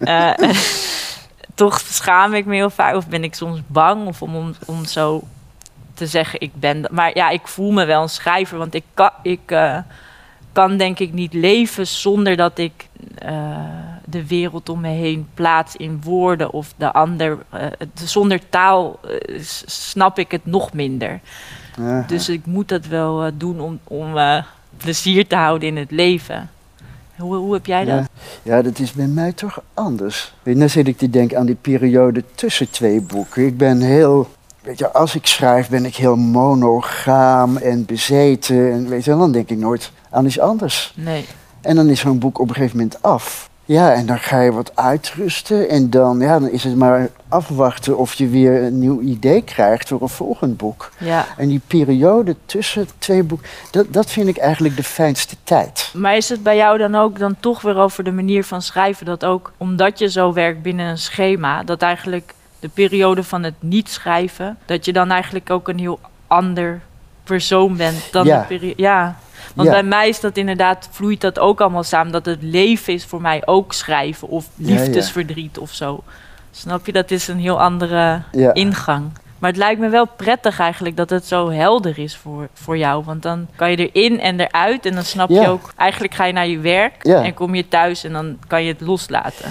eh, 0.00 0.38
eh, 0.38 0.56
toch 1.54 1.80
schaam 1.80 2.34
ik 2.34 2.46
me 2.46 2.54
heel 2.54 2.70
vaak... 2.70 2.94
of 2.94 3.08
ben 3.08 3.24
ik 3.24 3.34
soms 3.34 3.60
bang 3.66 4.06
of 4.06 4.22
om, 4.22 4.36
om, 4.36 4.54
om 4.66 4.84
zo 4.84 5.22
te 5.94 6.06
zeggen 6.06 6.40
ik 6.40 6.50
ben... 6.54 6.86
Maar 6.90 7.16
ja, 7.16 7.28
ik 7.28 7.46
voel 7.48 7.70
me 7.70 7.84
wel 7.84 8.02
een 8.02 8.08
schrijver, 8.08 8.58
want 8.58 8.74
ik 8.74 8.84
kan... 8.94 9.10
Ik, 9.22 9.56
kan 10.52 10.76
denk 10.76 10.98
ik 10.98 11.12
niet 11.12 11.32
leven 11.32 11.86
zonder 11.86 12.36
dat 12.36 12.58
ik 12.58 12.88
de 14.04 14.26
wereld 14.26 14.68
om 14.68 14.80
me 14.80 14.88
heen 14.88 15.28
plaats 15.34 15.76
in 15.76 16.00
woorden 16.02 16.52
of 16.52 16.74
de 16.76 16.92
ander. 16.92 17.38
zonder 17.94 18.48
taal 18.48 19.00
snap 19.64 20.18
ik 20.18 20.30
het 20.30 20.46
nog 20.46 20.72
minder. 20.72 21.20
Dus 22.06 22.28
ik 22.28 22.46
moet 22.46 22.68
dat 22.68 22.86
wel 22.86 23.30
doen 23.34 23.60
om, 23.60 23.80
om 23.84 24.14
plezier 24.76 25.26
te 25.26 25.36
houden 25.36 25.68
in 25.68 25.76
het 25.76 25.90
leven. 25.90 26.50
Hoe, 27.16 27.36
hoe 27.36 27.52
heb 27.52 27.66
jij 27.66 27.84
dat? 27.84 27.98
Ja. 27.98 28.06
ja, 28.42 28.62
dat 28.62 28.78
is 28.78 28.92
bij 28.92 29.06
mij 29.06 29.32
toch 29.32 29.62
anders. 29.74 30.34
Weet 30.42 30.54
je, 30.54 30.60
Dan 30.60 30.70
zit 30.70 30.88
ik 30.88 30.98
te 30.98 31.10
denken 31.10 31.38
aan 31.38 31.46
die 31.46 31.54
periode 31.54 32.24
tussen 32.34 32.70
twee 32.70 33.00
boeken. 33.00 33.46
Ik 33.46 33.56
ben 33.56 33.80
heel, 33.80 34.30
weet 34.62 34.78
je, 34.78 34.92
als 34.92 35.14
ik 35.14 35.26
schrijf 35.26 35.68
ben 35.68 35.84
ik 35.84 35.96
heel 35.96 36.16
monogaam 36.16 37.56
en 37.56 37.84
bezeten. 37.84 38.72
En 38.72 38.88
weet 38.88 39.04
je, 39.04 39.10
dan 39.10 39.32
denk 39.32 39.50
ik 39.50 39.58
nooit 39.58 39.92
aan 40.10 40.26
iets 40.26 40.38
anders. 40.38 40.92
Nee. 40.96 41.24
En 41.60 41.76
dan 41.76 41.88
is 41.88 42.00
zo'n 42.00 42.18
boek 42.18 42.38
op 42.38 42.48
een 42.48 42.54
gegeven 42.54 42.76
moment 42.76 43.02
af. 43.02 43.50
Ja, 43.72 43.92
en 43.92 44.06
dan 44.06 44.18
ga 44.18 44.40
je 44.40 44.52
wat 44.52 44.76
uitrusten 44.76 45.68
en 45.68 45.90
dan, 45.90 46.20
ja, 46.20 46.38
dan 46.38 46.48
is 46.48 46.64
het 46.64 46.76
maar 46.76 47.08
afwachten 47.28 47.98
of 47.98 48.14
je 48.14 48.28
weer 48.28 48.62
een 48.62 48.78
nieuw 48.78 49.00
idee 49.00 49.42
krijgt 49.42 49.88
voor 49.88 50.02
een 50.02 50.08
volgend 50.08 50.56
boek. 50.56 50.90
Ja. 50.98 51.26
En 51.36 51.48
die 51.48 51.60
periode 51.66 52.36
tussen 52.46 52.88
twee 52.98 53.22
boeken, 53.22 53.46
dat, 53.70 53.92
dat 53.92 54.10
vind 54.10 54.28
ik 54.28 54.36
eigenlijk 54.36 54.76
de 54.76 54.82
fijnste 54.82 55.36
tijd. 55.44 55.90
Maar 55.94 56.16
is 56.16 56.28
het 56.28 56.42
bij 56.42 56.56
jou 56.56 56.78
dan 56.78 56.94
ook 56.94 57.18
dan 57.18 57.36
toch 57.40 57.60
weer 57.62 57.76
over 57.76 58.04
de 58.04 58.12
manier 58.12 58.44
van 58.44 58.62
schrijven 58.62 59.06
dat 59.06 59.24
ook 59.24 59.52
omdat 59.56 59.98
je 59.98 60.10
zo 60.10 60.32
werkt 60.32 60.62
binnen 60.62 60.86
een 60.86 60.98
schema, 60.98 61.62
dat 61.62 61.82
eigenlijk 61.82 62.34
de 62.60 62.68
periode 62.68 63.24
van 63.24 63.42
het 63.42 63.54
niet 63.58 63.90
schrijven, 63.90 64.58
dat 64.64 64.84
je 64.84 64.92
dan 64.92 65.10
eigenlijk 65.10 65.50
ook 65.50 65.68
een 65.68 65.78
heel 65.78 66.00
ander 66.26 66.80
persoon 67.24 67.76
bent 67.76 68.08
dan 68.10 68.26
Ja. 68.26 68.40
de 68.40 68.46
periode. 68.46 68.82
Ja. 68.82 69.16
Want 69.54 69.68
Ja. 69.68 69.74
bij 69.74 69.82
mij 69.82 70.08
is 70.08 70.20
dat 70.20 70.36
inderdaad, 70.36 70.88
vloeit 70.90 71.20
dat 71.20 71.38
ook 71.38 71.60
allemaal 71.60 71.82
samen. 71.82 72.12
Dat 72.12 72.26
het 72.26 72.42
leven 72.42 72.92
is 72.92 73.04
voor 73.04 73.20
mij 73.20 73.42
ook 73.44 73.72
schrijven 73.72 74.28
of 74.28 74.46
liefdesverdriet 74.56 75.58
of 75.58 75.72
zo. 75.72 76.02
Snap 76.50 76.86
je? 76.86 76.92
Dat 76.92 77.10
is 77.10 77.28
een 77.28 77.38
heel 77.38 77.60
andere 77.60 78.22
ingang. 78.52 79.10
Maar 79.38 79.50
het 79.50 79.58
lijkt 79.60 79.80
me 79.80 79.88
wel 79.88 80.06
prettig 80.16 80.58
eigenlijk 80.58 80.96
dat 80.96 81.10
het 81.10 81.24
zo 81.26 81.50
helder 81.50 81.98
is 81.98 82.16
voor, 82.16 82.48
voor 82.54 82.78
jou. 82.78 83.04
Want 83.04 83.22
dan 83.22 83.46
kan 83.56 83.70
je 83.70 83.90
erin 83.90 84.20
en 84.20 84.40
eruit. 84.40 84.86
En 84.86 84.94
dan 84.94 85.04
snap 85.04 85.28
je 85.30 85.48
ook, 85.48 85.72
eigenlijk 85.76 86.14
ga 86.14 86.24
je 86.24 86.32
naar 86.32 86.46
je 86.46 86.58
werk. 86.58 87.04
En 87.04 87.34
kom 87.34 87.54
je 87.54 87.68
thuis 87.68 88.04
en 88.04 88.12
dan 88.12 88.38
kan 88.46 88.64
je 88.64 88.72
het 88.72 88.80
loslaten. 88.80 89.50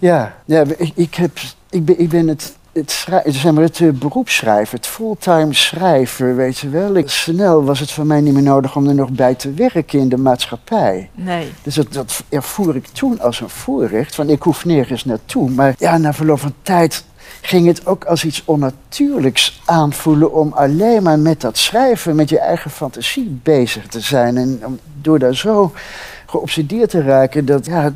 Ja, 0.00 0.34
ja 0.44 0.64
ik, 0.76 0.92
ik, 0.94 1.14
heb, 1.14 1.38
ik, 1.70 1.84
ben, 1.84 2.00
ik 2.00 2.08
ben 2.08 2.28
het, 2.28 2.56
het, 2.78 2.90
schrij- 2.90 3.22
zeg 3.26 3.52
maar 3.52 3.62
het 3.62 3.80
eh, 3.80 3.88
beroep 3.90 4.28
schrijven, 4.28 4.76
het 4.76 4.86
fulltime 4.86 5.54
schrijven, 5.54 6.36
weet 6.36 6.58
je 6.58 6.68
wel. 6.68 6.94
Ik, 6.94 7.08
snel 7.08 7.64
was 7.64 7.80
het 7.80 7.90
voor 7.90 8.06
mij 8.06 8.20
niet 8.20 8.34
meer 8.34 8.42
nodig 8.42 8.76
om 8.76 8.88
er 8.88 8.94
nog 8.94 9.10
bij 9.10 9.34
te 9.34 9.52
werken 9.52 9.98
in 9.98 10.08
de 10.08 10.16
maatschappij. 10.16 11.10
Nee. 11.14 11.52
Dus 11.62 11.74
dat, 11.74 11.92
dat 11.92 12.22
ervoer 12.28 12.76
ik 12.76 12.86
toen 12.86 13.20
als 13.20 13.40
een 13.40 13.48
voorrecht, 13.48 14.14
van 14.14 14.30
ik 14.30 14.42
hoef 14.42 14.64
nergens 14.64 15.04
naartoe. 15.04 15.50
Maar 15.50 15.74
ja, 15.78 15.98
na 15.98 16.12
verloop 16.12 16.40
van 16.40 16.54
tijd 16.62 17.04
ging 17.40 17.66
het 17.66 17.86
ook 17.86 18.04
als 18.04 18.24
iets 18.24 18.42
onnatuurlijks 18.44 19.62
aanvoelen 19.64 20.32
om 20.32 20.52
alleen 20.52 21.02
maar 21.02 21.18
met 21.18 21.40
dat 21.40 21.58
schrijven, 21.58 22.16
met 22.16 22.28
je 22.28 22.38
eigen 22.38 22.70
fantasie 22.70 23.40
bezig 23.42 23.86
te 23.86 24.00
zijn. 24.00 24.36
En 24.36 24.60
om, 24.64 24.78
door 25.00 25.18
daar 25.18 25.34
zo 25.34 25.72
geobsedeerd 26.26 26.90
te 26.90 27.02
raken, 27.02 27.44
dat, 27.44 27.66
ja, 27.66 27.92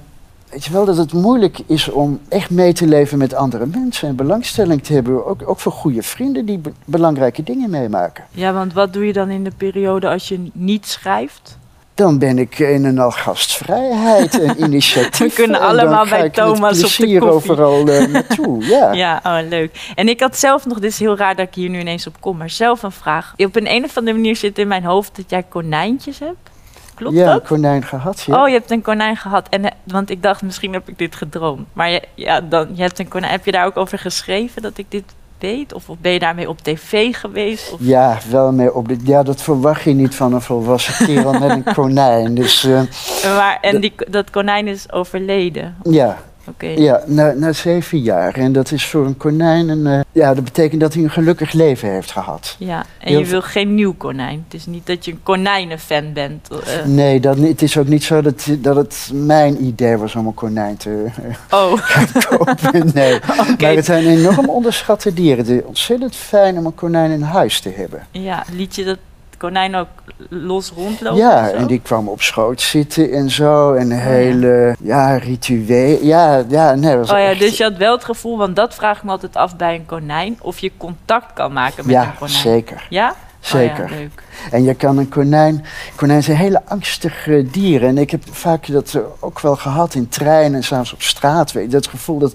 weet 0.53 0.65
je 0.65 0.73
wel, 0.73 0.85
dat 0.85 0.97
het 0.97 1.13
moeilijk 1.13 1.59
is 1.67 1.89
om 1.89 2.21
echt 2.29 2.51
mee 2.51 2.73
te 2.73 2.87
leven 2.87 3.19
met 3.19 3.35
andere 3.35 3.67
mensen 3.67 4.09
en 4.09 4.17
belangstelling 4.17 4.83
te 4.83 4.93
hebben. 4.93 5.27
Ook, 5.27 5.49
ook 5.49 5.61
voor 5.61 5.73
goede 5.73 6.03
vrienden 6.03 6.45
die 6.47 6.59
be- 6.59 6.73
belangrijke 6.85 7.43
dingen 7.43 7.71
meemaken. 7.71 8.25
Ja, 8.31 8.53
want 8.53 8.73
wat 8.73 8.93
doe 8.93 9.07
je 9.07 9.13
dan 9.13 9.31
in 9.31 9.45
de 9.45 9.53
periode 9.57 10.09
als 10.09 10.29
je 10.29 10.51
niet 10.53 10.87
schrijft? 10.87 11.59
Dan 11.95 12.19
ben 12.19 12.39
ik 12.39 12.59
een 12.59 12.85
en 12.85 12.99
al 12.99 13.11
gastvrijheid 13.11 14.41
en 14.41 14.61
initiatief. 14.67 15.19
We 15.35 15.43
kunnen 15.43 15.61
allemaal 15.61 16.07
bij 16.09 16.31
Thomas 16.31 16.85
op 16.85 16.91
de 16.91 17.19
koffie. 17.19 17.31
overal 17.31 17.89
eh, 17.89 18.07
naartoe. 18.13 18.65
Ja. 18.65 18.93
Ja, 18.93 19.21
oh, 19.25 19.49
leuk. 19.49 19.93
En 19.95 20.09
ik 20.09 20.21
had 20.21 20.39
zelf 20.39 20.67
nog, 20.67 20.79
dit 20.81 20.91
is 20.91 20.99
heel 20.99 21.17
raar 21.17 21.37
dat 21.37 21.47
ik 21.47 21.55
hier 21.55 21.69
nu 21.69 21.79
ineens 21.81 22.07
op 22.07 22.15
kom, 22.21 22.37
maar 22.37 22.51
zelf 22.51 22.83
een 22.83 22.93
vraag. 22.93 23.35
Op 23.37 23.57
een, 23.57 23.71
een 23.71 23.85
of 23.85 23.97
andere 23.97 24.17
manier 24.17 24.37
zit 24.37 24.59
in 24.59 24.69
mijn 24.69 24.85
hoofd 24.85 25.17
dat 25.17 25.31
jij 25.31 25.43
konijntjes 25.43 26.19
hebt. 26.19 26.51
Klopt 27.03 27.17
ja, 27.17 27.25
dat? 27.33 27.41
een 27.41 27.47
konijn 27.47 27.83
gehad. 27.83 28.23
Ja. 28.23 28.43
Oh, 28.43 28.49
je 28.49 28.55
hebt 28.55 28.71
een 28.71 28.83
konijn 28.83 29.17
gehad. 29.17 29.49
En, 29.49 29.65
eh, 29.65 29.71
want 29.85 30.11
ik 30.11 30.23
dacht, 30.23 30.43
misschien 30.43 30.73
heb 30.73 30.89
ik 30.89 30.99
dit 30.99 31.17
gedroomd. 31.17 31.67
Maar 31.73 31.91
je, 31.91 32.03
ja, 32.15 32.41
dan, 32.41 32.69
je 32.73 32.83
hebt 32.83 32.99
een 32.99 33.09
konijn. 33.09 33.31
Heb 33.31 33.45
je 33.45 33.53
daar 33.53 33.67
ook 33.67 33.77
over 33.77 33.99
geschreven 33.99 34.63
dat 34.63 34.79
ik 34.79 34.87
dit 34.89 35.05
weet? 35.39 35.73
Of, 35.73 35.89
of 35.89 35.97
ben 35.99 36.13
je 36.13 36.19
daarmee 36.19 36.49
op 36.49 36.59
tv 36.59 37.15
geweest? 37.17 37.73
Of, 37.73 37.81
Ja, 37.83 38.19
wel 38.31 38.53
mee 38.53 38.75
op 38.75 38.89
de, 38.89 38.97
ja, 39.05 39.23
dat 39.23 39.43
verwacht 39.43 39.83
je 39.83 39.93
niet 39.93 40.15
van 40.15 40.33
een 40.33 40.41
volwassen 40.41 41.07
kerel 41.07 41.33
met 41.33 41.51
een 41.51 41.75
konijn. 41.75 42.35
Dus 42.35 42.65
eh, 42.65 42.83
maar, 43.37 43.59
en 43.61 43.81
die, 43.81 43.93
dat 44.09 44.31
konijn 44.31 44.67
is 44.67 44.93
overleden. 44.93 45.77
ja, 45.83 46.19
Ja 46.77 47.03
na, 47.07 47.33
na 47.33 47.53
zeven 47.53 47.99
jaar. 47.99 48.35
En 48.35 48.53
dat 48.53 48.71
is 48.73 48.87
voor 48.87 49.07
een 49.07 49.17
konijn 49.17 49.69
een. 49.69 49.87
eh, 49.87 50.01
ja, 50.13 50.35
dat 50.35 50.45
betekent 50.45 50.81
dat 50.81 50.95
hij 50.95 51.03
een 51.03 51.11
gelukkig 51.11 51.53
leven 51.53 51.91
heeft 51.91 52.11
gehad. 52.11 52.57
Ja, 52.59 52.79
en 52.99 53.09
Heel 53.09 53.19
je 53.19 53.25
wil 53.27 53.43
geen 53.43 53.75
nieuw 53.75 53.95
konijn. 53.95 54.45
Het 54.45 54.55
is 54.55 54.67
niet 54.67 54.87
dat 54.87 55.05
je 55.05 55.11
een 55.11 55.21
konijnenfan 55.23 56.13
bent. 56.13 56.49
eh. 56.51 56.85
Nee, 56.85 57.21
dat, 57.21 57.39
het 57.39 57.63
is 57.63 57.79
ook 57.79 57.87
niet 57.89 58.05
zo 58.05 58.21
dat, 58.23 58.47
dat 58.59 58.77
het 58.77 59.11
mijn 59.15 59.65
idee 59.65 59.97
was 59.97 60.15
om 60.15 60.27
een 60.27 60.35
konijn 60.35 60.77
te 60.77 61.07
oh, 61.51 61.73
kopen. 62.29 62.91
Nee. 62.95 63.19
Maar 63.61 63.73
het 63.75 63.85
zijn 63.85 64.07
enorm 64.07 64.49
onderschatte 64.49 65.15
dieren. 65.15 65.39
Het 65.39 65.49
is 65.49 65.61
ontzettend 65.65 66.17
fijn 66.17 66.59
om 66.59 66.67
een 66.67 66.75
konijn 66.75 67.11
in 67.11 67.23
huis 67.23 67.61
te 67.61 67.69
hebben. 67.77 68.07
Ja, 68.11 68.45
liet 68.53 68.75
je 68.75 68.85
dat 68.85 68.99
konijn 69.43 69.75
ook 69.75 69.89
los 70.29 70.73
rondlopen? 70.77 71.19
Ja, 71.19 71.51
en 71.51 71.67
die 71.67 71.81
kwam 71.81 72.09
op 72.09 72.23
schoot 72.23 72.61
zitten 72.61 73.13
en 73.13 73.31
zo. 73.31 73.73
En 73.73 73.91
een 73.91 73.97
ja. 73.97 74.03
hele, 74.03 74.77
ja, 74.81 75.17
ritueel. 75.17 75.99
Ja, 76.03 76.45
ja, 76.49 76.75
nee, 76.75 76.97
was 76.97 77.11
Oh 77.11 77.19
ja, 77.19 77.29
echt- 77.31 77.39
dus 77.39 77.57
je 77.57 77.63
had 77.63 77.77
wel 77.77 77.93
het 77.93 78.05
gevoel, 78.05 78.39
want 78.39 78.57
dat 78.57 78.75
vraag 78.75 78.97
ik 78.97 79.03
me 79.03 79.11
altijd 79.11 79.37
af 79.37 79.57
bij 79.57 79.75
een 79.75 79.87
konijn, 79.87 80.39
of 80.41 80.59
je 80.59 80.73
contact 80.77 81.33
kan 81.33 81.53
maken 81.53 81.87
met 81.87 81.95
ja, 81.95 82.03
een 82.05 82.15
konijn. 82.19 82.37
zeker. 82.39 82.87
Ja? 82.89 83.09
Zeker. 83.09 83.31
Oh 83.55 83.63
ja, 83.63 83.85
leuk. 83.89 84.23
En 84.51 84.63
je 84.63 84.75
kan 84.75 84.99
een 84.99 85.09
konijn... 85.09 85.65
Konijn 85.97 86.23
zijn 86.23 86.37
hele 86.37 86.63
angstige 86.67 87.47
dieren. 87.51 87.89
En 87.89 87.99
ik 87.99 88.11
heb 88.11 88.23
vaak 88.31 88.73
dat 88.73 88.95
eh, 88.95 89.01
ook 89.21 89.41
wel 89.41 89.57
gehad 89.57 89.95
in 89.95 90.09
treinen 90.09 90.55
en 90.55 90.65
s'avonds 90.65 90.93
op 90.93 91.03
straat. 91.03 91.53
Weet 91.53 91.65
je, 91.65 91.71
dat 91.71 91.87
gevoel 91.87 92.19
dat... 92.19 92.35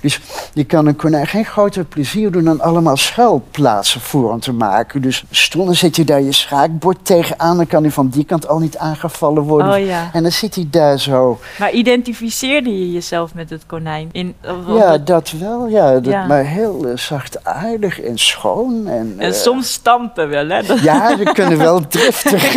Dus 0.00 0.20
je 0.52 0.64
kan 0.64 0.86
een 0.86 0.96
konijn 0.96 1.26
geen 1.26 1.44
groter 1.44 1.84
plezier 1.84 2.30
doen 2.30 2.44
dan 2.44 2.60
allemaal 2.60 2.96
schuilplaatsen 2.96 4.00
voor 4.00 4.30
hem 4.30 4.40
te 4.40 4.52
maken. 4.52 5.02
Dus 5.02 5.24
stoel, 5.30 5.64
dan 5.64 5.74
zet 5.74 5.96
je 5.96 6.04
daar 6.04 6.22
je 6.22 6.32
schaakbord 6.32 6.98
tegenaan. 7.02 7.56
Dan 7.56 7.66
kan 7.66 7.82
hij 7.82 7.92
van 7.92 8.08
die 8.08 8.24
kant 8.24 8.48
al 8.48 8.58
niet 8.58 8.76
aangevallen 8.78 9.42
worden. 9.42 9.72
Oh 9.72 9.86
ja. 9.86 10.10
En 10.12 10.22
dan 10.22 10.32
zit 10.32 10.54
hij 10.54 10.66
daar 10.70 10.98
zo. 10.98 11.38
Maar 11.58 11.70
identificeerde 11.72 12.78
je 12.78 12.92
jezelf 12.92 13.34
met 13.34 13.50
het 13.50 13.62
konijn? 13.66 14.08
In, 14.12 14.34
Ja, 14.66 14.90
dat- 14.90 15.06
dat 15.06 15.30
wel. 15.30 15.66
Ja, 15.66 15.92
dat, 15.92 16.04
Ja. 16.04 16.26
Maar 16.26 16.44
heel 16.44 16.86
uh, 16.86 16.96
zachtaardig 16.96 18.00
en 18.00 18.18
schoon. 18.18 18.86
En, 18.86 19.14
en 19.18 19.28
eh, 19.28 19.32
soms 19.32 19.72
stampen 19.72 20.28
wel, 20.28 20.46
hè? 20.50 20.74
Ja, 20.82 21.16
ze 21.16 21.22
kunnen 21.38 21.58
wel 21.58 21.86
driftig. 21.86 22.52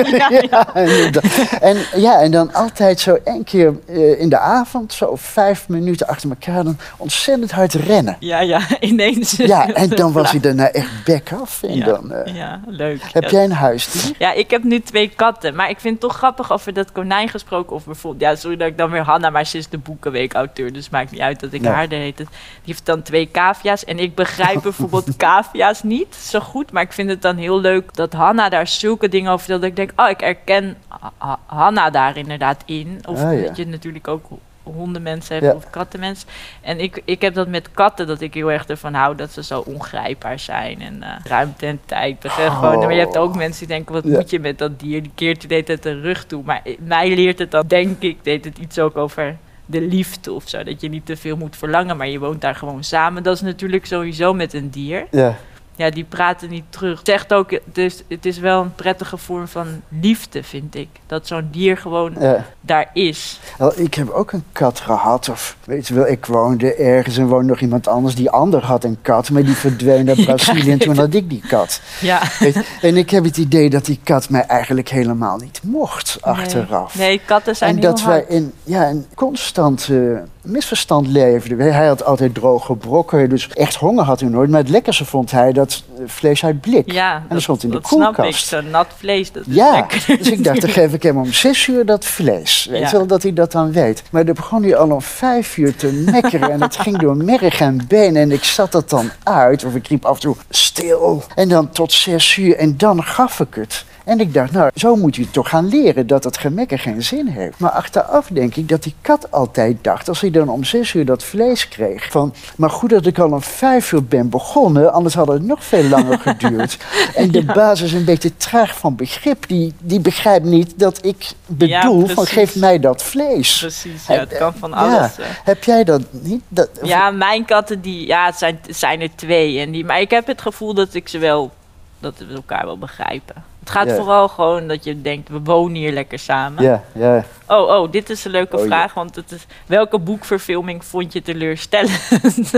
Ja. 0.49 0.67
En, 1.61 1.77
ja, 1.95 2.21
en 2.21 2.31
dan 2.31 2.53
altijd 2.53 2.99
zo 2.99 3.17
één 3.23 3.43
keer 3.43 3.73
eh, 3.87 4.19
in 4.19 4.29
de 4.29 4.37
avond, 4.37 4.93
zo 4.93 5.15
vijf 5.15 5.67
minuten 5.67 6.07
achter 6.07 6.29
elkaar, 6.29 6.63
dan 6.63 6.77
ontzettend 6.97 7.51
hard 7.51 7.73
rennen. 7.73 8.15
ja, 8.19 8.39
ja, 8.39 8.61
ineens. 8.79 9.31
Ja, 9.31 9.73
en 9.73 9.89
dan 9.89 10.11
was 10.11 10.31
hij 10.31 10.39
daarna 10.39 10.69
echt 10.71 11.03
bek 11.05 11.31
af. 11.41 11.63
En 11.63 11.79
dan, 11.79 12.11
eh, 12.11 12.35
ja, 12.35 12.61
leuk. 12.67 13.01
heb 13.11 13.29
jij 13.29 13.43
een 13.43 13.51
huisdier? 13.51 14.15
Ja, 14.17 14.33
ik 14.33 14.49
heb 14.51 14.63
nu 14.63 14.81
twee 14.81 15.09
katten. 15.15 15.55
Maar 15.55 15.69
ik 15.69 15.79
vind 15.79 15.93
het 15.93 16.01
toch 16.09 16.17
grappig 16.17 16.51
over 16.51 16.73
dat 16.73 16.91
konijn 16.91 17.29
gesproken. 17.29 17.75
Of 17.75 17.85
bijvoorbeeld, 17.85 18.23
ja, 18.23 18.35
sorry 18.35 18.57
dat 18.57 18.67
ik 18.67 18.77
dan 18.77 18.89
weer 18.89 19.01
Hanna, 19.03 19.29
maar 19.29 19.45
ze 19.45 19.57
is 19.57 19.69
de 19.69 19.77
boekenweek-auteur. 19.77 20.73
Dus 20.73 20.89
maakt 20.89 21.11
niet 21.11 21.21
uit 21.21 21.39
dat 21.39 21.53
ik 21.53 21.65
haar 21.65 21.89
de 21.89 21.95
heet. 21.95 22.17
Die 22.17 22.27
heeft 22.65 22.85
dan 22.85 23.01
twee 23.01 23.29
cavia's. 23.31 23.85
En 23.85 23.99
ik 23.99 24.15
begrijp 24.15 24.61
bijvoorbeeld 24.61 25.15
cavia's 25.17 25.83
niet 25.83 26.15
zo 26.15 26.39
goed. 26.39 26.71
Maar 26.71 26.83
ik 26.83 26.93
vind 26.93 27.09
het 27.09 27.21
dan 27.21 27.37
heel 27.37 27.59
leuk 27.59 27.80
dat 27.93 28.13
Hanna 28.13 28.49
daar 28.49 28.67
zulke 28.67 29.09
dingen 29.09 29.27
over 29.31 29.39
vertelt. 29.45 29.61
Dat 29.61 29.69
ik 29.69 29.75
denk, 29.75 29.91
oh, 30.01 30.09
ik 30.09 30.19
herken 30.19 30.77
Ha- 30.87 31.11
Ha- 31.17 31.39
Hanna 31.45 31.89
daar 31.89 32.17
inderdaad 32.17 32.63
in. 32.65 33.01
Of 33.07 33.23
Ah, 33.23 33.39
ja. 33.39 33.47
dat 33.47 33.57
je 33.57 33.67
natuurlijk 33.67 34.07
ook 34.07 34.25
hondenmensen 34.63 35.33
hebt 35.35 35.45
Ja. 35.47 35.53
of 35.53 35.69
kattenmensen. 35.69 36.27
En 36.61 36.79
ik, 36.79 37.01
ik 37.05 37.21
heb 37.21 37.33
dat 37.33 37.47
met 37.47 37.71
katten, 37.71 38.07
dat 38.07 38.21
ik 38.21 38.33
heel 38.33 38.51
erg 38.51 38.65
ervan 38.65 38.93
hou 38.93 39.15
dat 39.15 39.31
ze 39.31 39.43
zo 39.43 39.59
ongrijpbaar 39.59 40.39
zijn. 40.39 40.81
En 40.81 41.03
eh, 41.03 41.09
ruimte 41.23 41.65
en 41.65 41.79
tijd. 41.85 42.17
gewoon. 42.29 42.79
Maar 42.79 42.93
je 42.93 42.99
hebt 42.99 43.17
ook 43.17 43.35
mensen 43.35 43.59
die 43.67 43.75
denken, 43.75 43.93
wat 43.93 44.03
Ja. 44.03 44.09
moet 44.11 44.29
je 44.29 44.39
met 44.39 44.57
dat 44.57 44.79
dier? 44.79 45.01
Die 45.01 45.11
keert 45.15 45.41
je 45.41 45.47
de 45.47 45.53
hele 45.53 45.65
tijd 45.65 45.83
de 45.83 45.99
rug 45.99 46.25
toe. 46.25 46.43
Maar 46.45 46.61
i- 46.67 46.77
mij 46.79 47.15
leert 47.15 47.39
het 47.39 47.51
dan, 47.51 47.63
denk 47.67 48.01
ik, 48.01 48.23
deed 48.23 48.45
het 48.45 48.57
iets 48.57 48.79
ook 48.79 48.97
over 48.97 49.37
de 49.65 49.81
liefde 49.81 50.31
of 50.33 50.43
zo. 50.49 50.63
Dat 50.63 50.81
je 50.81 50.89
niet 50.89 51.05
te 51.05 51.17
veel 51.17 51.37
moet 51.37 51.55
verlangen, 51.55 51.97
maar 51.97 52.07
je 52.07 52.19
woont 52.19 52.41
daar 52.41 52.55
gewoon 52.55 52.83
samen. 52.83 53.23
Dat 53.23 53.35
is 53.35 53.41
natuurlijk 53.41 53.85
sowieso 53.85 54.33
met 54.33 54.53
een 54.53 54.69
dier. 54.69 55.07
Ja, 55.11 55.35
Ja, 55.81 55.89
die 55.89 56.03
praten 56.03 56.49
niet 56.49 56.63
terug. 56.69 56.99
Zegt 57.03 57.33
ook, 57.33 57.59
dus 57.65 58.03
het 58.07 58.25
is 58.25 58.37
wel 58.37 58.61
een 58.61 58.75
prettige 58.75 59.17
vorm 59.17 59.47
van 59.47 59.81
liefde, 60.01 60.43
vind 60.43 60.75
ik. 60.75 60.87
Dat 61.07 61.27
zo'n 61.27 61.47
dier 61.51 61.77
gewoon 61.77 62.15
ja. 62.19 62.45
daar 62.61 62.89
is. 62.93 63.39
Wel, 63.57 63.79
ik 63.79 63.93
heb 63.93 64.09
ook 64.09 64.31
een 64.31 64.43
kat 64.51 64.79
gehad. 64.79 65.29
Of 65.29 65.57
weet 65.63 65.87
je 65.87 65.93
wel, 65.93 66.07
ik 66.07 66.25
woonde 66.25 66.73
ergens 66.75 67.17
en 67.17 67.27
woonde 67.27 67.47
nog 67.47 67.59
iemand 67.59 67.87
anders. 67.87 68.15
Die 68.15 68.29
ander 68.29 68.63
had 68.63 68.83
een 68.83 68.97
kat, 69.01 69.29
maar 69.29 69.43
die 69.43 69.55
verdween 69.55 70.05
naar 70.15 70.15
Brazilië. 70.15 70.71
En 70.71 70.79
toen 70.79 70.97
had 70.97 71.13
ik 71.13 71.29
die 71.29 71.43
kat. 71.47 71.81
Ja. 72.01 72.21
Weet 72.39 72.65
en 72.81 72.97
ik 72.97 73.09
heb 73.09 73.23
het 73.23 73.37
idee 73.37 73.69
dat 73.69 73.85
die 73.85 73.99
kat 74.03 74.29
mij 74.29 74.45
eigenlijk 74.45 74.89
helemaal 74.89 75.37
niet 75.37 75.59
mocht 75.63 76.17
achteraf. 76.21 76.95
Nee, 76.95 77.07
nee 77.07 77.21
katten 77.25 77.55
zijn 77.55 77.75
en 77.75 77.81
heel 77.81 77.89
dat 77.89 78.03
wij 78.03 78.17
hard. 78.17 78.29
in 78.29 78.53
ja, 78.63 78.89
een 78.89 79.05
constante 79.15 80.23
misverstand 80.43 81.07
leefde. 81.07 81.63
Hij 81.63 81.87
had 81.87 82.05
altijd 82.05 82.33
droge 82.33 82.75
brokken, 82.75 83.29
dus 83.29 83.47
echt 83.49 83.75
honger 83.75 84.03
had 84.03 84.19
hij 84.19 84.29
nooit. 84.29 84.49
Maar 84.49 84.59
het 84.59 84.69
lekkerste 84.69 85.05
vond 85.05 85.31
hij 85.31 85.51
dat 85.51 85.83
vlees 86.05 86.45
uit 86.45 86.61
blik. 86.61 86.91
Ja, 86.91 87.13
en 87.15 87.21
dat 87.21 87.29
dat, 87.29 87.41
stond 87.41 87.63
in 87.63 87.69
de 87.69 87.75
dat 87.75 87.87
snap 87.87 88.09
ik. 88.09 88.15
koelkast. 88.15 88.47
Zo 88.47 88.61
nat 88.61 88.87
vlees, 88.97 89.31
dat 89.31 89.43
Ja, 89.47 89.71
lekker. 89.75 90.03
dus 90.17 90.29
ik 90.31 90.43
dacht, 90.43 90.61
dan 90.61 90.69
geef 90.69 90.93
ik 90.93 91.03
hem 91.03 91.17
om 91.17 91.33
zes 91.33 91.67
uur 91.67 91.85
dat 91.85 92.05
vlees. 92.05 92.67
Weet 92.69 92.79
Ja. 92.81 92.91
wel, 92.91 93.05
dat 93.07 93.23
hij 93.23 93.33
dat 93.33 93.51
dan 93.51 93.71
weet. 93.71 94.03
Maar 94.11 94.25
dan 94.25 94.35
begon 94.35 94.63
hij 94.63 94.75
al 94.75 94.89
om 94.91 95.01
vijf 95.01 95.57
uur 95.57 95.75
te 95.75 95.87
mekkeren. 96.11 96.51
en 96.51 96.61
het 96.61 96.77
ging 96.77 96.97
door 96.99 97.17
merg 97.17 97.59
en 97.59 97.87
been. 97.87 98.15
En 98.15 98.31
ik 98.31 98.43
zat 98.43 98.71
dat 98.71 98.89
dan 98.89 99.09
uit, 99.23 99.63
of 99.65 99.75
ik 99.75 99.87
riep 99.87 100.05
af 100.05 100.13
en 100.15 100.21
toe 100.21 100.35
stil. 100.49 101.23
En 101.35 101.49
dan 101.49 101.69
tot 101.69 101.91
zes 101.91 102.35
uur. 102.37 102.55
En 102.55 102.77
dan 102.77 103.03
gaf 103.03 103.39
ik 103.39 103.53
het. 103.55 103.85
En 104.03 104.19
ik 104.19 104.33
dacht, 104.33 104.51
nou, 104.51 104.71
zo 104.75 104.95
moet 104.95 105.15
je 105.15 105.31
toch 105.31 105.49
gaan 105.49 105.67
leren 105.67 106.07
dat 106.07 106.23
het 106.23 106.37
gemekken 106.37 106.79
geen 106.79 107.03
zin 107.03 107.27
heeft. 107.27 107.59
Maar 107.59 107.71
achteraf 107.71 108.27
denk 108.31 108.55
ik 108.55 108.69
dat 108.69 108.83
die 108.83 108.93
kat 109.01 109.31
altijd 109.31 109.77
dacht, 109.81 110.09
als 110.09 110.21
hij 110.21 110.31
dan 110.31 110.49
om 110.49 110.63
zes 110.63 110.93
uur 110.93 111.05
dat 111.05 111.23
vlees 111.23 111.67
kreeg, 111.67 112.11
van, 112.11 112.33
maar 112.57 112.69
goed 112.69 112.89
dat 112.89 113.05
ik 113.05 113.19
al 113.19 113.31
om 113.31 113.41
vijf 113.41 113.91
uur 113.91 114.03
ben 114.05 114.29
begonnen, 114.29 114.93
anders 114.93 115.13
had 115.15 115.27
het 115.27 115.43
nog 115.45 115.63
veel 115.63 115.83
langer 115.83 116.19
geduurd. 116.27 116.77
En 117.15 117.31
de 117.31 117.43
baas 117.45 117.81
is 117.81 117.93
een 117.93 118.05
beetje 118.05 118.37
traag 118.37 118.77
van 118.77 118.95
begrip, 118.95 119.47
die, 119.47 119.73
die 119.79 119.99
begrijpt 119.99 120.45
niet 120.45 120.73
dat 120.79 121.05
ik 121.05 121.31
bedoel 121.45 122.07
van, 122.07 122.25
geef 122.25 122.55
mij 122.55 122.79
dat 122.79 123.03
vlees. 123.03 123.59
Precies, 123.59 124.07
ja, 124.07 124.13
het 124.19 124.37
kan 124.37 124.53
van 124.53 124.69
Ja. 124.69 124.75
alles. 124.75 125.11
Heb 125.43 125.63
jij 125.63 125.83
dat 125.83 126.01
niet? 126.11 126.41
Dat, 126.47 126.69
Ja, 126.83 127.09
mijn 127.11 127.45
katten, 127.45 127.81
die, 127.81 128.07
ja, 128.07 128.25
het 128.25 128.37
zijn, 128.37 128.59
het 128.67 128.77
zijn 128.77 129.01
er 129.01 129.15
twee. 129.15 129.59
En 129.59 129.71
die, 129.71 129.85
maar 129.85 130.01
ik 130.01 130.09
heb 130.09 130.27
het 130.27 130.41
gevoel 130.41 130.73
dat 130.73 130.93
ik 130.93 131.07
ze 131.07 131.17
wel, 131.17 131.51
dat 131.99 132.13
we 132.17 132.33
elkaar 132.33 132.65
wel 132.65 132.77
begrijpen. 132.77 133.49
Het 133.61 133.69
gaat 133.69 133.91
vooral 133.91 134.27
gewoon 134.27 134.67
dat 134.67 134.83
je 134.83 135.01
denkt, 135.01 135.29
we 135.29 135.39
wonen 135.43 135.75
hier 135.75 135.91
lekker 135.91 136.19
samen. 136.19 136.63
ja, 136.63 136.83
ja. 136.93 137.23
Oh, 137.47 137.67
oh, 137.81 137.91
dit 137.91 138.09
is 138.09 138.25
een 138.25 138.31
leuke 138.31 138.57
Oh, 138.57 138.65
vraag, 138.65 138.93
want 138.93 139.15
het 139.15 139.31
is, 139.31 139.45
welke 139.65 139.99
boekverfilming 139.99 140.85
vond 140.85 141.13
je 141.13 141.21
teleurstellend? 141.21 142.51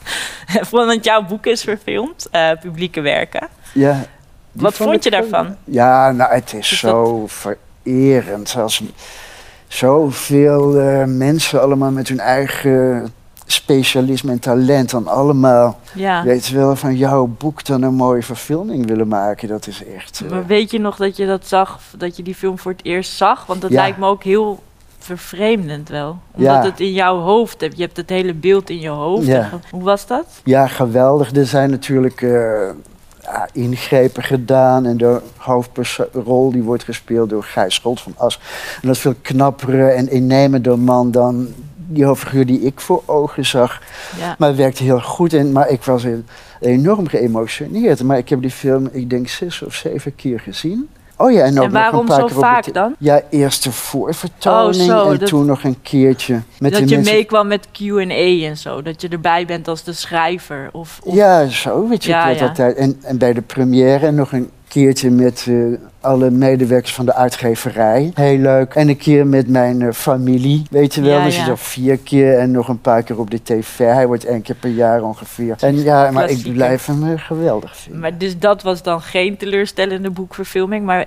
want 0.70 1.04
jouw 1.04 1.22
boek 1.22 1.46
is 1.46 1.62
verfilmd, 1.62 2.28
eh, 2.30 2.50
publieke 2.60 3.00
werken. 3.00 3.48
ja. 3.72 4.04
Wat 4.52 4.74
vond 4.74 5.04
je 5.04 5.10
daarvan? 5.10 5.56
Ja, 5.64 6.12
nou, 6.12 6.32
het 6.32 6.52
is 6.52 6.78
zo 6.78 7.26
vererend. 7.26 8.56
Als 8.56 8.82
zoveel 9.68 10.78
eh, 10.78 11.04
mensen 11.04 11.60
allemaal 11.62 11.90
met 11.90 12.08
hun 12.08 12.20
eigen 12.20 13.12
specialisme 13.52 14.30
en 14.32 14.38
talent 14.38 14.90
dan 14.90 15.06
allemaal, 15.06 15.78
Ja. 15.94 16.22
weet 16.24 16.46
je 16.46 16.56
wel, 16.56 16.76
van 16.76 16.96
jouw 16.96 17.26
boek 17.38 17.64
dan 17.64 17.82
een 17.82 17.94
mooie 17.94 18.22
verfilming 18.22 18.86
willen 18.86 19.08
maken. 19.08 19.48
Dat 19.48 19.66
is 19.66 19.82
echt... 19.96 20.20
eh, 20.24 20.30
Maar 20.30 20.46
weet 20.46 20.70
je 20.70 20.78
nog 20.80 20.96
dat 20.96 21.16
je 21.16 21.26
dat 21.26 21.46
zag, 21.46 21.80
dat 21.96 22.16
je 22.16 22.22
die 22.22 22.34
film 22.34 22.58
voor 22.58 22.72
het 22.72 22.84
eerst 22.84 23.12
zag? 23.12 23.46
Want 23.46 23.60
dat 23.60 23.70
Ja. 23.70 23.76
lijkt 23.80 23.98
me 23.98 24.06
ook 24.06 24.22
heel 24.22 24.62
vervreemdend 24.98 25.88
wel. 25.88 26.18
Omdat 26.34 26.54
Ja. 26.54 26.62
het 26.62 26.80
in 26.80 26.92
jouw 26.92 27.18
hoofd 27.18 27.60
hebt. 27.60 27.76
Je 27.76 27.82
hebt 27.82 27.96
het 27.96 28.08
hele 28.10 28.34
beeld 28.34 28.70
in 28.70 28.80
je 28.80 28.88
hoofd. 28.88 29.26
Ja. 29.26 29.50
Hoe 29.70 29.82
was 29.82 30.06
dat? 30.06 30.24
Ja, 30.44 30.66
geweldig. 30.66 31.32
Er 31.36 31.46
zijn 31.46 31.70
natuurlijk 31.70 32.22
eh, 32.22 32.30
ja, 33.22 33.48
ingrepen 33.52 34.22
gedaan. 34.22 34.86
En 34.86 34.96
de 34.96 35.20
hoofdrol 35.36 36.50
die 36.52 36.62
wordt 36.62 36.82
gespeeld 36.84 37.30
door 37.30 37.44
Gijs 37.44 37.74
Scholt 37.74 38.00
van 38.00 38.12
As. 38.16 38.38
En 38.74 38.86
dat 38.88 38.94
is 38.96 39.00
veel 39.02 39.14
knappere 39.22 39.88
en 39.88 40.10
innemender 40.10 40.78
man 40.78 41.10
dan 41.10 41.48
die 41.88 42.04
hoofdfiguur 42.04 42.46
die 42.46 42.60
ik 42.60 42.80
voor 42.80 43.02
ogen 43.06 43.46
zag. 43.46 43.82
Ja. 44.18 44.34
Maar 44.38 44.48
het 44.48 44.56
werkte 44.58 44.82
heel 44.82 45.00
goed. 45.00 45.32
En, 45.32 45.52
maar 45.52 45.68
ik 45.68 45.82
was 45.82 46.04
enorm 46.60 47.06
geëmotioneerd. 47.08 48.02
Maar 48.02 48.18
ik 48.18 48.28
heb 48.28 48.40
die 48.42 48.50
film, 48.50 48.88
ik 48.92 49.10
denk, 49.10 49.28
zes 49.28 49.62
of 49.62 49.74
zeven 49.74 50.14
keer 50.14 50.40
gezien. 50.40 50.88
Oh 51.16 51.32
ja, 51.32 51.38
en, 51.42 51.44
ook 51.44 51.48
En 51.48 51.54
nog 51.54 51.64
een 51.64 51.72
waarom 51.72 52.06
paar 52.06 52.18
zo 52.18 52.26
vaak 52.40 52.72
dan? 52.74 52.94
Ja, 52.98 53.20
eerst 53.30 53.62
de 53.62 53.72
voorvertoning 53.72 54.90
Oh, 54.92 55.10
en 55.12 55.18
dat- 55.18 55.28
toen 55.28 55.46
nog 55.46 55.64
een 55.64 55.82
keertje. 55.82 56.40
Met 56.58 56.72
dat 56.72 56.88
je 56.88 56.96
mensen- 56.96 57.14
meekwam 57.14 57.46
met 57.46 57.68
Q&A 57.72 58.44
en 58.46 58.56
zo. 58.56 58.82
Dat 58.82 59.00
je 59.02 59.08
erbij 59.08 59.46
bent 59.46 59.68
als 59.68 59.84
de 59.84 59.92
schrijver. 59.92 60.68
Of, 60.72 61.00
of- 61.02 61.14
Ja, 61.14 61.46
zo 61.46 61.88
weet 61.88 62.04
je 62.04 62.10
Ja, 62.10 62.28
ja. 62.28 62.46
altijd. 62.48 62.76
En, 62.76 62.98
en 63.02 63.18
bij 63.18 63.32
de 63.32 63.40
première 63.42 64.10
nog 64.10 64.32
een 64.32 64.50
keertje 64.68 65.10
met 65.10 65.46
eh, 65.48 65.54
alle 66.00 66.30
medewerkers 66.30 66.94
van 66.94 67.06
de 67.06 67.14
uitgeverij. 67.14 68.10
Heel 68.14 68.38
leuk. 68.38 68.74
En 68.74 68.88
een 68.88 68.96
keer 68.96 69.26
met 69.26 69.48
mijn 69.48 69.82
eh, 69.82 69.92
familie, 69.92 70.62
weet 70.70 70.94
je 70.94 71.00
wel. 71.00 71.18
Ja, 71.18 71.24
dus 71.24 71.36
ja. 71.36 71.56
vier 71.56 71.98
keer 71.98 72.38
en 72.38 72.50
nog 72.50 72.68
een 72.68 72.80
paar 72.80 73.02
keer 73.02 73.18
op 73.18 73.30
de 73.30 73.42
tv. 73.42 73.78
Hij 73.78 74.06
wordt 74.06 74.24
één 74.24 74.42
keer 74.42 74.54
per 74.54 74.70
jaar 74.70 75.02
ongeveer. 75.02 75.56
En 75.60 75.82
ja, 75.82 76.10
maar 76.10 76.30
ik 76.30 76.52
blijf 76.52 76.86
hem 76.86 77.12
eh, 77.12 77.20
geweldig 77.20 77.76
vinden. 77.76 78.00
Maar 78.00 78.18
dus 78.18 78.38
dat 78.38 78.62
was 78.62 78.82
dan 78.82 79.00
geen 79.00 79.36
teleurstellende 79.36 80.10
boekverfilming. 80.10 80.84
Maar 80.84 81.06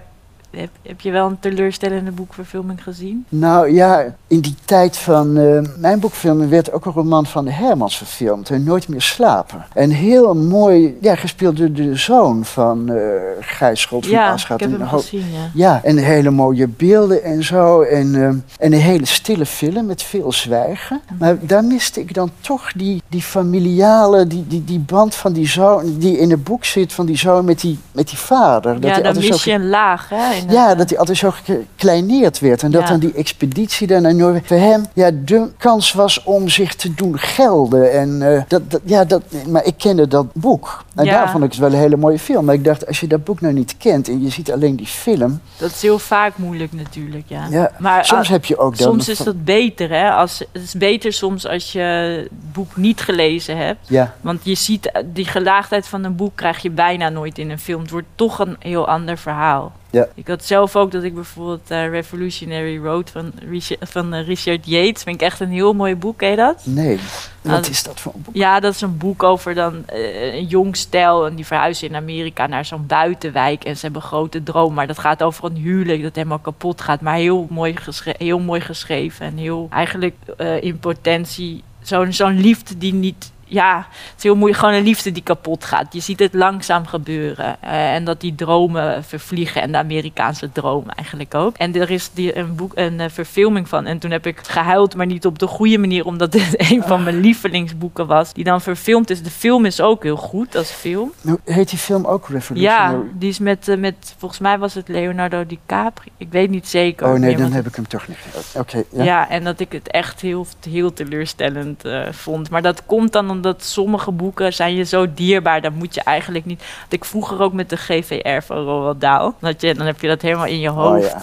heb, 0.51 0.69
heb 0.81 1.01
je 1.01 1.11
wel 1.11 1.27
een 1.27 1.39
teleurstellende 1.39 2.11
boekverfilming 2.11 2.83
gezien? 2.83 3.25
Nou 3.29 3.73
ja, 3.73 4.15
in 4.27 4.39
die 4.39 4.55
tijd 4.65 4.97
van 4.97 5.37
eh, 5.37 5.61
mijn 5.77 5.99
boekfilm 5.99 6.49
werd 6.49 6.71
ook 6.71 6.85
een 6.85 6.91
roman 6.91 7.25
van 7.25 7.45
de 7.45 7.51
Hermans 7.51 7.97
verfilmd. 7.97 8.49
En 8.49 8.63
Nooit 8.63 8.87
meer 8.87 9.01
slapen. 9.01 9.65
En 9.73 9.89
heel 9.89 10.35
mooi, 10.35 10.97
ja, 11.01 11.15
gespeeld 11.15 11.57
door 11.57 11.71
de 11.71 11.95
zoon 11.95 12.45
van 12.45 12.89
eh 12.89 13.21
Gijs 13.39 13.81
Scholt 13.81 14.05
van 14.05 14.13
ja, 14.13 14.31
Aschat. 14.31 14.61
ik 14.61 14.69
heb 14.69 14.79
hem 14.79 14.87
gezien, 14.87 15.25
ja. 15.31 15.49
Ja, 15.53 15.79
en 15.83 15.97
hele 15.97 16.29
mooie 16.29 16.67
beelden 16.67 17.23
en 17.23 17.43
zo. 17.43 17.81
En, 17.81 18.15
eh, 18.15 18.21
en 18.21 18.43
een 18.73 18.73
hele 18.73 19.05
stille 19.05 19.45
film 19.45 19.85
met 19.85 20.03
veel 20.03 20.31
zwijgen. 20.31 21.01
Mhm. 21.05 21.17
Maar 21.17 21.37
daar 21.41 21.63
miste 21.63 21.99
ik 21.99 22.13
dan 22.13 22.31
toch 22.39 22.71
die, 22.71 23.01
die 23.09 23.21
familiale, 23.21 24.27
die, 24.27 24.47
die, 24.47 24.63
die 24.63 24.79
band 24.79 25.15
van 25.15 25.33
die 25.33 25.47
zoon, 25.47 25.97
die 25.97 26.17
in 26.17 26.31
het 26.31 26.43
boek 26.43 26.65
zit 26.65 26.93
van 26.93 27.05
die 27.05 27.17
zoon 27.17 27.45
met 27.45 27.59
die, 27.59 27.79
met 27.91 28.09
die 28.09 28.17
vader. 28.17 28.73
ja, 28.73 28.79
hij 28.79 28.93
dan 28.93 29.05
altijd 29.05 29.29
mis 29.29 29.43
je 29.43 29.51
een 29.51 29.69
laag, 29.69 30.09
hè? 30.09 30.40
Ja, 30.49 30.75
dat 30.75 30.89
hij 30.89 30.99
altijd 30.99 31.17
zo 31.17 31.31
gekleineerd 31.31 32.39
werd. 32.39 32.63
En 32.63 32.71
dat 32.71 32.87
dan 32.87 32.99
die 32.99 33.13
expeditie 33.13 33.87
daar 33.87 34.01
naar 34.01 34.15
Noorwegen 34.15 34.47
voor 34.47 34.57
hem 34.57 34.85
ja, 34.93 35.11
de 35.25 35.49
kans 35.57 35.93
was 35.93 36.23
om 36.23 36.49
zich 36.49 36.75
te 36.75 36.93
doen 36.93 37.19
gelden. 37.19 37.91
En, 37.91 38.33
eh, 38.35 38.41
dat, 38.47 38.71
dat, 38.71 38.81
ja, 38.83 39.05
dat, 39.05 39.23
maar 39.47 39.65
ik 39.65 39.77
kende 39.77 40.07
dat 40.07 40.33
boek. 40.33 40.83
En 40.95 41.05
daar 41.05 41.31
vond 41.31 41.43
ik 41.43 41.49
het 41.49 41.59
wel 41.59 41.71
een 41.71 41.77
hele 41.77 41.97
mooie 41.97 42.19
film. 42.19 42.45
Maar 42.45 42.55
ik 42.55 42.63
dacht, 42.63 42.87
als 42.87 42.99
je 42.99 43.07
dat 43.07 43.23
boek 43.23 43.41
nou 43.41 43.53
niet 43.53 43.75
kent 43.77 44.07
en 44.07 44.23
je 44.23 44.29
ziet 44.29 44.51
alleen 44.51 44.75
die 44.75 44.87
film. 44.87 45.41
Dat 45.57 45.71
is 45.71 45.81
heel 45.81 45.99
vaak 45.99 46.37
moeilijk 46.37 46.73
natuurlijk, 46.73 47.23
ja. 47.27 47.71
Maar 47.79 48.05
soms 48.05 48.25
ah, 48.25 48.31
heb 48.31 48.45
je 48.45 48.57
ook 48.57 48.77
dan... 48.77 48.87
soms 48.87 49.09
is 49.09 49.17
dat 49.17 49.43
beter, 49.43 49.89
hè? 49.89 50.11
Als, 50.11 50.39
het 50.51 50.63
is 50.63 50.73
beter 50.73 51.13
soms 51.13 51.47
als 51.47 51.71
je 51.71 51.79
het 51.79 52.53
boek 52.53 52.75
niet 52.75 53.01
gelezen 53.01 53.57
hebt. 53.57 53.87
Ja, 53.87 54.13
Want 54.21 54.39
je 54.43 54.55
ziet 54.55 54.91
eh, 54.91 55.03
die 55.05 55.25
gelaagdheid 55.25 55.87
van 55.87 56.03
een 56.03 56.15
boek 56.15 56.35
krijg 56.35 56.61
je 56.61 56.69
bijna 56.69 57.09
nooit 57.09 57.37
in 57.37 57.49
een 57.49 57.59
film. 57.59 57.81
Het 57.81 57.91
wordt 57.91 58.07
toch 58.15 58.39
een 58.39 58.55
heel 58.59 58.87
ander 58.87 59.17
verhaal. 59.17 59.71
Ja. 59.91 60.07
Ik 60.15 60.27
had 60.27 60.45
zelf 60.45 60.75
ook 60.75 60.91
dat 60.91 61.03
ik 61.03 61.13
bijvoorbeeld 61.13 61.71
eh, 61.71 61.89
Revolutionary 61.89 62.77
Road 62.77 63.09
van 63.09 63.31
Richard, 63.49 63.89
van 63.89 64.13
eh, 64.13 64.27
Richard 64.27 64.65
Yates, 64.65 65.03
vind 65.03 65.15
ik 65.15 65.27
echt 65.27 65.39
een 65.39 65.49
heel 65.49 65.73
mooi 65.73 65.95
boek, 65.95 66.17
ken 66.17 66.29
je 66.29 66.35
dat? 66.35 66.61
nee. 66.65 66.99
Nou, 67.41 67.55
Wat 67.55 67.69
is 67.69 67.83
dat 67.83 67.99
voor 67.99 68.13
een 68.15 68.21
boek? 68.21 68.35
Ja, 68.35 68.59
dat 68.59 68.73
is 68.73 68.81
een 68.81 68.97
boek 68.97 69.23
over 69.23 69.53
dan 69.53 69.83
eh, 69.85 70.33
een 70.33 70.45
jong 70.45 70.75
stel 70.77 71.25
en 71.25 71.35
die 71.35 71.45
verhuizen 71.45 71.87
in 71.87 71.95
Amerika 71.95 72.47
naar 72.47 72.65
zo'n 72.65 72.85
buitenwijk 72.85 73.63
en 73.63 73.75
ze 73.75 73.81
hebben 73.81 74.01
grote 74.01 74.43
droom, 74.43 74.73
maar 74.73 74.87
dat 74.87 74.99
gaat 74.99 75.23
over 75.23 75.45
een 75.45 75.55
huwelijk 75.55 76.03
dat 76.03 76.15
helemaal 76.15 76.39
kapot 76.39 76.81
gaat, 76.81 77.01
maar 77.01 77.15
heel 77.15 77.47
mooi, 77.49 77.75
heel 78.03 78.39
mooi 78.39 78.61
geschreven 78.61 79.25
en 79.25 79.37
heel 79.37 79.67
eigenlijk 79.69 80.15
in 80.59 80.79
potentie 80.79 81.63
zo'n 81.81 82.13
zo'n 82.13 82.39
liefde 82.39 82.77
die 82.77 82.93
niet 82.93 83.31
ja, 83.51 83.77
het 83.89 84.17
is 84.17 84.23
heel 84.23 84.35
moeilijk. 84.35 84.59
Gewoon 84.59 84.75
een 84.75 84.83
liefde 84.83 85.11
die 85.11 85.23
kapot 85.23 85.65
gaat. 85.65 85.93
Je 85.93 85.99
ziet 85.99 86.19
het 86.19 86.33
langzaam 86.33 86.85
gebeuren. 86.85 87.61
Eh, 87.61 87.93
en 87.93 88.03
dat 88.03 88.21
die 88.21 88.35
dromen 88.35 89.03
vervliegen. 89.03 89.61
En 89.61 89.71
de 89.71 89.77
Amerikaanse 89.77 90.51
droom 90.51 90.89
eigenlijk 90.89 91.35
ook. 91.35 91.57
En 91.57 91.75
er 91.75 91.89
is 91.89 92.09
die, 92.13 92.37
een, 92.37 92.55
boek, 92.55 92.71
een 92.75 92.99
eh, 92.99 93.09
verfilming 93.09 93.69
van. 93.69 93.85
En 93.85 93.99
toen 93.99 94.11
heb 94.11 94.25
ik 94.25 94.39
gehuild, 94.43 94.95
maar 94.95 95.05
niet 95.05 95.25
op 95.25 95.39
de 95.39 95.47
goede 95.47 95.77
manier. 95.77 96.05
Omdat 96.05 96.31
dit 96.31 96.55
een 96.71 96.83
van 96.83 97.03
mijn 97.03 97.19
lievelingsboeken 97.19 98.07
was. 98.07 98.33
Die 98.33 98.43
dan 98.43 98.61
verfilmd 98.61 99.09
is. 99.09 99.23
De 99.23 99.29
film 99.29 99.65
is 99.65 99.81
ook 99.81 100.03
heel 100.03 100.17
goed 100.17 100.55
als 100.55 100.69
film. 100.69 101.11
Nou, 101.21 101.39
heet 101.45 101.69
die 101.69 101.79
film 101.79 102.05
ook 102.05 102.27
Ja, 102.27 102.33
Revolutionary? 102.33 103.09
die 103.13 103.29
is 103.29 103.39
met, 103.39 103.67
eh, 103.67 103.77
met, 103.77 104.15
volgens 104.17 104.39
mij 104.39 104.57
was 104.57 104.73
het 104.73 104.87
Leonardo 104.87 105.45
DiCaprio. 105.45 106.13
Ik 106.17 106.31
weet 106.31 106.49
niet 106.49 106.67
zeker. 106.67 107.07
Oh 107.07 107.13
nee, 107.13 107.37
dan 107.37 107.51
heb 107.51 107.67
ik 107.67 107.75
hem 107.75 107.87
toch 107.87 108.07
niet. 108.07 108.17
Oké, 108.55 108.83
ja. 108.91 109.03
ja. 109.03 109.29
en 109.29 109.43
dat 109.43 109.59
ik 109.59 109.71
het 109.71 109.87
echt 109.87 110.21
heel, 110.21 110.47
heel 110.69 110.93
teleurstellend 110.93 111.83
vond. 112.11 112.49
Maar 112.49 112.61
dat 112.61 112.85
komt 112.85 113.11
dan 113.11 113.29
omdat 113.41 113.63
sommige 113.63 114.11
boeken 114.11 114.53
zijn 114.53 114.75
je 114.75 114.83
zo 114.83 115.13
dierbaar. 115.13 115.61
Dan 115.61 115.73
moet 115.73 115.95
je 115.95 116.01
eigenlijk 116.01 116.45
niet... 116.45 116.59
Dat 116.59 116.93
ik 116.93 117.05
vroeger 117.05 117.41
ook 117.41 117.53
met 117.53 117.69
de 117.69 117.77
GVR 117.77 118.41
van 118.41 118.57
Roald 118.57 119.01
Dahl. 119.01 119.31
Dat 119.39 119.61
je, 119.61 119.75
dan 119.75 119.85
heb 119.85 120.01
je 120.01 120.07
dat 120.07 120.21
helemaal 120.21 120.45
in 120.45 120.59
je 120.59 120.69
hoofd. 120.69 121.05
Oh, 121.05 121.09
ja. 121.09 121.21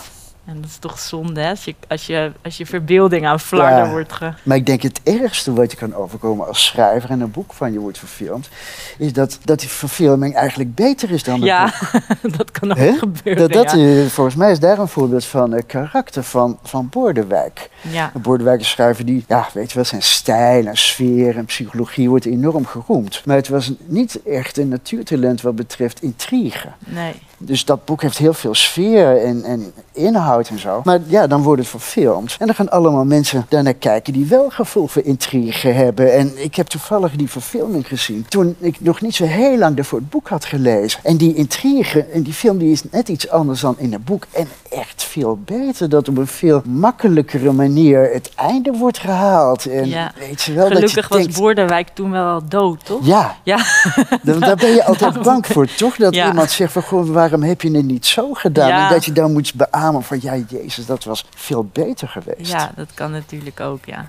En 0.48 0.54
dat 0.60 0.70
is 0.70 0.76
toch 0.76 0.98
zonde, 0.98 1.40
hè? 1.40 1.50
Als 1.50 1.64
je, 1.64 1.74
als 1.88 2.06
je, 2.06 2.32
als 2.42 2.56
je 2.56 2.66
verbeelding 2.66 3.26
aan 3.26 3.40
flarden 3.40 3.84
Ja. 3.84 3.90
wordt 3.90 4.12
ge... 4.12 4.32
Maar 4.42 4.56
ik 4.56 4.66
denk 4.66 4.82
het 4.82 5.00
ergste 5.04 5.52
wat 5.52 5.70
je 5.70 5.76
kan 5.76 5.94
overkomen 5.94 6.46
als 6.46 6.64
schrijver 6.64 7.10
en 7.10 7.20
een 7.20 7.30
boek 7.30 7.52
van 7.52 7.72
je 7.72 7.78
wordt 7.78 7.98
verfilmd, 7.98 8.48
is 8.98 9.12
dat, 9.12 9.38
dat 9.44 9.60
die 9.60 9.68
verfilming 9.68 10.34
eigenlijk 10.34 10.74
beter 10.74 11.10
is 11.10 11.22
dan 11.22 11.34
het 11.34 11.44
Ja, 11.44 11.72
boek. 12.22 12.36
dat 12.36 12.50
kan 12.50 12.70
ook 12.70 12.98
gebeuren, 12.98 13.50
Dat, 13.50 13.52
dat, 13.52 13.70
ja. 13.76 14.02
eh, 14.02 14.06
volgens 14.06 14.36
mij 14.36 14.50
is 14.50 14.60
daar 14.60 14.78
een 14.78 14.88
voorbeeld 14.88 15.24
van 15.24 15.54
eh, 15.54 15.62
karakter 15.66 16.22
van, 16.22 16.58
van 16.62 16.88
Bordewijk. 16.88 17.70
ja. 17.80 18.12
Bordewijk 18.22 18.60
is 18.60 18.70
schrijver 18.70 19.04
die, 19.04 19.24
ja, 19.28 19.48
weet 19.52 19.68
je 19.68 19.74
wel, 19.74 19.84
zijn 19.84 20.02
stijl 20.02 20.66
en 20.66 20.76
sfeer 20.76 21.36
en 21.36 21.44
psychologie 21.44 22.08
wordt 22.08 22.24
enorm 22.24 22.66
geroemd. 22.66 23.22
Maar 23.24 23.36
het 23.36 23.48
was 23.48 23.72
niet 23.84 24.22
echt 24.22 24.58
een 24.58 24.68
natuurtalent 24.68 25.40
wat 25.42 25.56
betreft 25.56 26.02
intrigue. 26.02 26.72
Nee. 26.78 27.14
Dus 27.40 27.64
dat 27.64 27.84
boek 27.84 28.02
heeft 28.02 28.18
heel 28.18 28.32
veel 28.34 28.54
sfeer 28.54 29.24
en, 29.24 29.44
en 29.44 29.72
inhoud 29.92 30.48
en 30.48 30.58
zo. 30.58 30.80
Maar 30.84 31.00
ja, 31.06 31.26
dan 31.26 31.42
wordt 31.42 31.60
het 31.60 31.70
verfilmd. 31.70 32.36
En 32.38 32.46
dan 32.46 32.54
gaan 32.54 32.70
allemaal 32.70 33.04
mensen 33.04 33.46
daarnaar 33.48 33.74
kijken 33.74 34.12
die 34.12 34.26
wel 34.26 34.50
gevoel 34.50 34.86
voor 34.86 35.02
intrigue 35.04 35.72
hebben. 35.72 36.12
En 36.12 36.32
ik 36.44 36.54
heb 36.54 36.66
toevallig 36.66 37.12
die 37.12 37.30
verfilming 37.30 37.88
gezien 37.88 38.26
toen 38.28 38.56
ik 38.58 38.80
nog 38.80 39.00
niet 39.00 39.14
zo 39.14 39.24
heel 39.24 39.58
lang 39.58 39.78
ervoor 39.78 39.98
het 39.98 40.10
boek 40.10 40.28
had 40.28 40.44
gelezen. 40.44 41.00
En 41.02 41.16
die 41.16 41.34
intrigue 41.34 42.06
in 42.12 42.22
die 42.22 42.32
film 42.32 42.58
die 42.58 42.72
is 42.72 42.82
net 42.90 43.08
iets 43.08 43.28
anders 43.30 43.60
dan 43.60 43.74
in 43.78 43.92
het 43.92 44.04
boek. 44.04 44.24
En 44.30 44.48
echt 44.70 45.02
veel 45.02 45.38
beter 45.44 45.88
dat 45.88 46.08
op 46.08 46.16
een 46.18 46.26
veel 46.26 46.62
makkelijkere 46.66 47.52
manier 47.52 48.10
het 48.12 48.30
einde 48.34 48.72
wordt 48.72 48.98
gehaald. 48.98 49.66
En 49.66 49.88
Ja. 49.88 50.12
weet 50.18 50.42
je 50.42 50.52
wel, 50.52 50.66
Gelukkig 50.66 50.94
dat 50.94 51.02
je 51.02 51.08
was 51.08 51.18
denkt, 51.18 51.38
Boorderwijk 51.38 51.88
toen 51.88 52.10
wel 52.10 52.40
dood, 52.48 52.84
toch? 52.84 53.06
Ja, 53.06 53.36
Ja. 53.42 53.58
daar 54.22 54.56
ben 54.56 54.70
je 54.70 54.84
altijd 54.84 55.22
bang 55.28 55.46
voor, 55.46 55.66
toch? 55.76 55.96
Dat 55.96 56.14
Ja. 56.14 56.26
iemand 56.28 56.50
zegt 56.50 56.72
van, 56.72 56.82
goh, 56.82 57.06
waarom 57.30 57.48
heb 57.48 57.62
je 57.62 57.70
het 57.70 57.84
niet 57.84 58.06
zo 58.06 58.34
gedaan? 58.34 58.68
Ja. 58.68 58.86
En 58.86 58.92
dat 58.92 59.04
je 59.04 59.12
dan 59.12 59.32
moet 59.32 59.54
beamen 59.54 60.02
van, 60.02 60.18
ja, 60.20 60.36
jezus, 60.48 60.86
dat 60.86 61.04
was 61.04 61.26
veel 61.34 61.64
beter 61.72 62.08
geweest. 62.08 62.52
Ja, 62.52 62.70
dat 62.76 62.88
kan 62.94 63.10
natuurlijk 63.10 63.60
ook, 63.60 63.84
ja. 63.84 64.06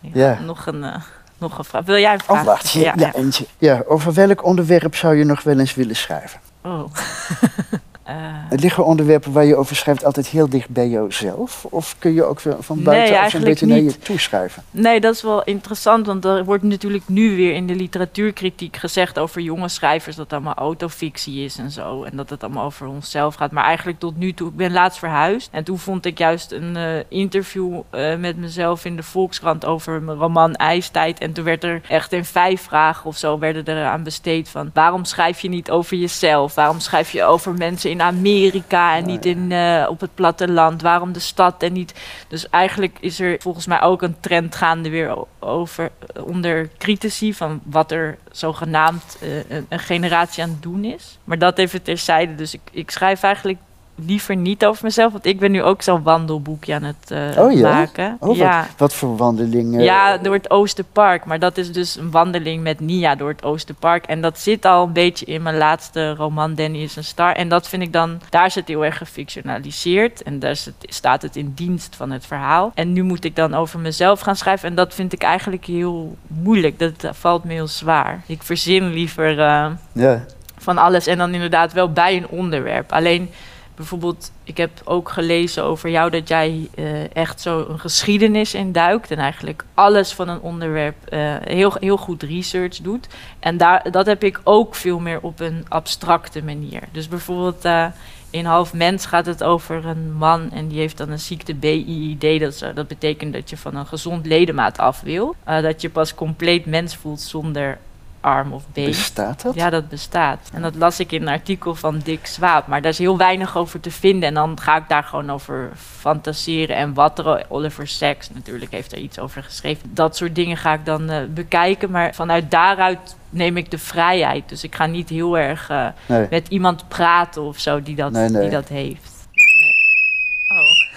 Ja. 0.00 0.38
Nog, 0.40 0.66
een, 0.66 0.84
eh, 0.84 1.02
nog 1.38 1.58
een 1.58 1.64
vraag. 1.64 1.84
Wil 1.84 1.98
jij 1.98 2.12
een 2.12 2.20
vraag? 2.20 2.40
Oh, 2.40 2.44
wacht. 2.46 2.70
Ja, 2.70 2.94
ja. 2.96 3.14
eentje. 3.14 3.46
ja, 3.58 3.82
over 3.86 4.12
welk 4.12 4.44
onderwerp 4.44 4.94
zou 4.94 5.16
je 5.16 5.24
nog 5.24 5.42
wel 5.42 5.58
eens 5.58 5.74
willen 5.74 5.96
schrijven? 5.96 6.40
Oh. 6.62 6.84
Eh, 8.08 8.14
Het 8.48 8.60
liggen 8.60 8.84
onderwerpen 8.84 9.32
waar 9.32 9.44
je 9.44 9.56
over 9.56 9.76
schrijft 9.76 10.04
altijd 10.04 10.26
heel 10.26 10.48
dicht 10.48 10.68
bij 10.68 10.88
jezelf? 10.88 11.66
Of 11.70 11.96
kun 11.98 12.14
je 12.14 12.24
ook 12.24 12.40
van 12.40 12.76
Nee, 12.76 12.84
buiten 12.84 13.20
af 13.20 13.34
een 13.34 13.42
beetje 13.42 13.66
naar 13.66 13.78
je 13.78 13.98
toe 13.98 14.18
schrijven? 14.18 14.62
Nee, 14.70 15.00
dat 15.00 15.14
is 15.14 15.22
wel 15.22 15.44
interessant, 15.44 16.06
want 16.06 16.24
er 16.24 16.44
wordt 16.44 16.62
natuurlijk 16.62 17.04
nu 17.06 17.36
weer 17.36 17.54
in 17.54 17.66
de 17.66 17.74
literatuurkritiek 17.74 18.76
gezegd 18.76 19.18
over 19.18 19.40
jonge 19.40 19.68
schrijvers 19.68 20.16
dat 20.16 20.24
het 20.24 20.34
allemaal 20.34 20.54
autofictie 20.54 21.44
is 21.44 21.58
en 21.58 21.70
zo. 21.70 22.02
En 22.02 22.16
dat 22.16 22.30
het 22.30 22.42
allemaal 22.42 22.64
over 22.64 22.86
onszelf 22.86 23.34
gaat. 23.34 23.50
Maar 23.50 23.64
eigenlijk 23.64 23.98
tot 23.98 24.16
nu 24.16 24.32
toe, 24.32 24.48
ik 24.48 24.56
ben 24.56 24.72
laatst 24.72 24.98
verhuisd. 24.98 25.48
En 25.52 25.64
toen 25.64 25.78
vond 25.78 26.06
ik 26.06 26.18
juist 26.18 26.52
een 26.52 26.76
eh, 26.76 26.84
interview 27.08 27.80
eh, 27.90 28.16
met 28.16 28.36
mezelf 28.36 28.84
in 28.84 28.96
de 28.96 29.02
Volkskrant 29.02 29.64
over 29.64 30.02
mijn 30.02 30.18
roman 30.18 30.54
IJstijd. 30.54 31.18
En 31.18 31.32
toen 31.32 31.44
werd 31.44 31.64
er 31.64 31.80
echt 31.88 32.12
in 32.12 32.24
vijf 32.24 32.62
vragen 32.62 33.06
of 33.06 33.16
zo 33.16 33.38
werden 33.38 33.64
er 33.66 33.86
aan 33.86 34.02
besteed 34.02 34.48
van 34.48 34.70
waarom 34.74 35.04
schrijf 35.04 35.40
je 35.40 35.48
niet 35.48 35.70
over 35.70 35.96
jezelf? 35.96 36.54
Waarom 36.54 36.80
schrijf 36.80 37.10
je 37.10 37.24
over 37.24 37.54
mensen 37.54 37.90
in 37.90 37.97
Amerika 38.02 38.96
en 38.96 39.06
niet 39.06 39.26
in, 39.26 39.52
eh, 39.52 39.86
op 39.88 40.00
het 40.00 40.14
platteland? 40.14 40.82
Waarom 40.82 41.12
de 41.12 41.18
stad 41.18 41.62
en 41.62 41.72
niet 41.72 41.94
dus 42.28 42.48
eigenlijk 42.50 42.96
is 43.00 43.20
er 43.20 43.36
volgens 43.40 43.66
mij 43.66 43.80
ook 43.80 44.02
een 44.02 44.20
trend 44.20 44.54
gaande 44.54 44.90
weer 44.90 45.16
over 45.38 45.90
eh, 46.14 46.26
onder 46.26 46.68
critici 46.78 47.34
van 47.34 47.60
wat 47.64 47.92
er 47.92 48.18
zogenaamd 48.30 49.18
eh, 49.20 49.50
een, 49.50 49.66
een 49.68 49.78
generatie 49.78 50.42
aan 50.42 50.48
het 50.48 50.62
doen 50.62 50.84
is. 50.84 51.18
Maar 51.24 51.38
dat 51.38 51.58
even 51.58 51.82
terzijde. 51.82 52.34
Dus 52.34 52.54
ik, 52.54 52.60
ik 52.70 52.90
schrijf 52.90 53.22
eigenlijk 53.22 53.58
liever 54.06 54.36
niet 54.36 54.64
over 54.64 54.84
mezelf, 54.84 55.12
want 55.12 55.26
ik 55.26 55.38
ben 55.38 55.50
nu 55.50 55.62
ook 55.62 55.82
zo'n 55.82 56.02
wandelboekje 56.02 56.74
aan 56.74 56.82
het 56.82 57.10
eh, 57.10 57.44
Oh 57.44 57.52
ja? 57.52 57.72
maken. 57.72 58.16
Oh, 58.20 58.36
ja. 58.36 58.60
wat, 58.60 58.68
wat 58.76 58.94
voor 58.94 59.16
wandelingen? 59.16 59.80
Ja, 59.82 60.16
door 60.18 60.34
het 60.34 60.50
Oosterpark. 60.50 61.24
Maar 61.24 61.38
dat 61.38 61.56
is 61.56 61.72
dus 61.72 61.96
een 61.96 62.10
wandeling 62.10 62.62
met 62.62 62.80
Nia 62.80 63.14
door 63.14 63.28
het 63.28 63.44
Oosterpark. 63.44 64.06
En 64.06 64.20
dat 64.20 64.38
zit 64.38 64.64
al 64.64 64.86
een 64.86 64.92
beetje 64.92 65.26
in 65.26 65.42
mijn 65.42 65.56
laatste 65.56 66.14
roman, 66.14 66.54
Danny 66.54 66.82
is 66.82 66.96
een 66.96 67.04
star. 67.04 67.32
En 67.32 67.48
dat 67.48 67.68
vind 67.68 67.82
ik 67.82 67.92
dan, 67.92 68.20
daar 68.30 68.46
is 68.46 68.54
het 68.54 68.68
heel 68.68 68.84
erg 68.84 68.96
gefictionaliseerd. 68.98 70.22
En 70.22 70.38
daar 70.38 70.50
het, 70.50 70.74
staat 70.80 71.22
het 71.22 71.36
in 71.36 71.52
dienst 71.54 71.96
van 71.96 72.10
het 72.10 72.26
verhaal. 72.26 72.72
En 72.74 72.92
nu 72.92 73.02
moet 73.02 73.24
ik 73.24 73.36
dan 73.36 73.54
over 73.54 73.78
mezelf 73.78 74.20
gaan 74.20 74.36
schrijven. 74.36 74.68
En 74.68 74.74
dat 74.74 74.94
vind 74.94 75.12
ik 75.12 75.22
eigenlijk 75.22 75.64
heel 75.64 76.16
moeilijk. 76.26 76.78
Dat, 76.78 77.16
valt 77.16 77.44
me 77.44 77.52
heel 77.52 77.66
zwaar. 77.66 78.22
Ik 78.26 78.42
verzin 78.42 78.88
liever 78.92 79.38
eh, 79.40 79.66
Ja. 79.92 80.24
van 80.58 80.78
alles. 80.78 81.06
En 81.06 81.18
dan 81.18 81.34
inderdaad 81.34 81.72
wel 81.72 81.92
bij 81.92 82.16
een 82.16 82.28
onderwerp. 82.28 82.92
Alleen 82.92 83.30
bijvoorbeeld, 83.78 84.32
ik 84.44 84.56
heb 84.56 84.70
ook 84.84 85.08
gelezen 85.08 85.64
over 85.64 85.90
jou 85.90 86.10
dat 86.10 86.28
jij 86.28 86.68
eh, 86.74 87.16
echt 87.16 87.40
zo 87.40 87.66
een 87.68 87.78
geschiedenis 87.78 88.54
induikt. 88.54 89.10
En 89.10 89.18
eigenlijk 89.18 89.64
alles 89.74 90.12
van 90.12 90.28
een 90.28 90.40
onderwerp 90.40 91.06
eh, 91.06 91.36
heel, 91.40 91.72
heel 91.80 91.96
goed 91.96 92.22
research 92.22 92.76
doet. 92.76 93.06
En 93.38 93.56
daar, 93.56 93.90
dat 93.90 94.06
heb 94.06 94.24
ik 94.24 94.40
ook 94.44 94.74
veel 94.74 94.98
meer 94.98 95.20
op 95.20 95.40
een 95.40 95.64
abstracte 95.68 96.42
manier. 96.42 96.82
Dus 96.92 97.08
bijvoorbeeld. 97.08 97.64
eh, 97.64 97.86
in 98.30 98.44
Half 98.44 98.74
Mens 98.74 99.06
gaat 99.06 99.26
het 99.26 99.44
over 99.44 99.86
een 99.86 100.12
man 100.12 100.50
en 100.52 100.68
die 100.68 100.78
heeft 100.78 100.96
dan 100.96 101.10
een 101.10 101.18
ziekte 101.18 101.54
BIID. 101.54 102.40
Dat, 102.40 102.74
dat 102.74 102.88
betekent 102.88 103.32
dat 103.32 103.50
je 103.50 103.56
van 103.56 103.76
een 103.76 103.86
gezond 103.86 104.26
ledemaat 104.26 104.78
af 104.78 105.00
wil. 105.00 105.34
Dat 105.44 105.80
je 105.80 105.90
pas 105.90 106.14
compleet 106.14 106.66
mens 106.66 106.96
voelt 106.96 107.20
zonder 107.20 107.78
arm 108.20 108.52
of 108.52 108.62
been. 108.72 108.84
Bestaat 108.84 109.42
dat? 109.42 109.54
Ja, 109.54 109.70
dat 109.70 109.88
bestaat. 109.88 110.50
En 110.52 110.62
dat 110.62 110.74
las 110.74 111.00
ik 111.00 111.12
in 111.12 111.22
een 111.22 111.28
artikel 111.28 111.74
van 111.74 111.98
Dick 112.04 112.26
Swaap. 112.26 112.66
Maar 112.66 112.82
daar 112.82 112.90
is 112.90 112.98
heel 112.98 113.16
weinig 113.16 113.56
over 113.56 113.80
te 113.80 113.90
vinden. 113.90 114.28
En 114.28 114.34
dan 114.34 114.60
ga 114.60 114.76
ik 114.76 114.88
daar 114.88 115.02
gewoon 115.04 115.30
over 115.30 115.70
fantaseren. 115.76 116.76
En 116.76 116.94
wat 116.94 117.18
er... 117.18 117.44
Oliver 117.48 117.86
Sacks 117.88 118.30
natuurlijk 118.30 118.70
heeft 118.70 118.92
er 118.92 118.98
iets 118.98 119.18
over 119.18 119.42
geschreven. 119.42 119.90
Dat 119.94 120.16
soort 120.16 120.34
dingen 120.34 120.56
ga 120.56 120.72
ik 120.74 120.84
dan 120.84 121.10
eh, 121.10 121.22
bekijken. 121.28 121.90
Maar 121.90 122.14
vanuit 122.14 122.50
daaruit 122.50 123.16
neem 123.30 123.56
ik 123.56 123.70
de 123.70 123.78
vrijheid. 123.78 124.48
Dus 124.48 124.64
ik 124.64 124.74
ga 124.74 124.86
niet 124.86 125.08
heel 125.08 125.38
erg 125.38 125.70
eh, 125.70 125.86
Nee. 126.06 126.26
met 126.30 126.48
iemand 126.48 126.88
praten 126.88 127.42
of 127.42 127.58
zo 127.58 127.82
die 127.82 127.94
dat, 127.96 128.12
Nee, 128.12 128.28
nee. 128.28 128.40
Die 128.42 128.50
dat 128.50 128.68
heeft. 128.68 129.17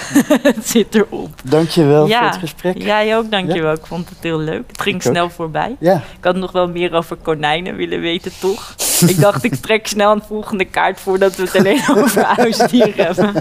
Het 0.41 0.69
zit 0.69 0.95
erop. 0.95 1.29
Dankjewel 1.43 2.07
Ja. 2.07 2.17
voor 2.19 2.27
het 2.29 2.39
gesprek. 2.39 2.77
Jij 2.81 3.17
ook, 3.17 3.31
dankjewel. 3.31 3.73
Ik 3.73 3.85
vond 3.85 4.09
het 4.09 4.17
heel 4.21 4.39
leuk. 4.39 4.63
Het 4.67 4.81
ging 4.81 4.95
Ik 5.01 5.07
ook. 5.07 5.13
snel 5.13 5.29
voorbij. 5.29 5.75
Ja, 5.79 5.95
Ik 5.95 6.23
had 6.23 6.35
nog 6.35 6.51
wel 6.51 6.67
meer 6.69 6.93
over 6.93 7.15
konijnen 7.15 7.75
willen 7.75 7.99
weten, 8.01 8.31
toch? 8.39 8.75
ik 9.07 9.19
dacht, 9.19 9.43
ik 9.43 9.55
trek 9.55 9.87
snel 9.87 10.11
een 10.11 10.23
volgende 10.27 10.65
kaart 10.65 10.99
voordat 10.99 11.35
we 11.35 11.43
het 11.43 11.55
alleen 11.55 11.81
over 11.95 12.23
huisdieren 12.37 13.05
hebben. 13.05 13.33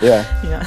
ja. 0.00 0.14
Ja. 0.50 0.58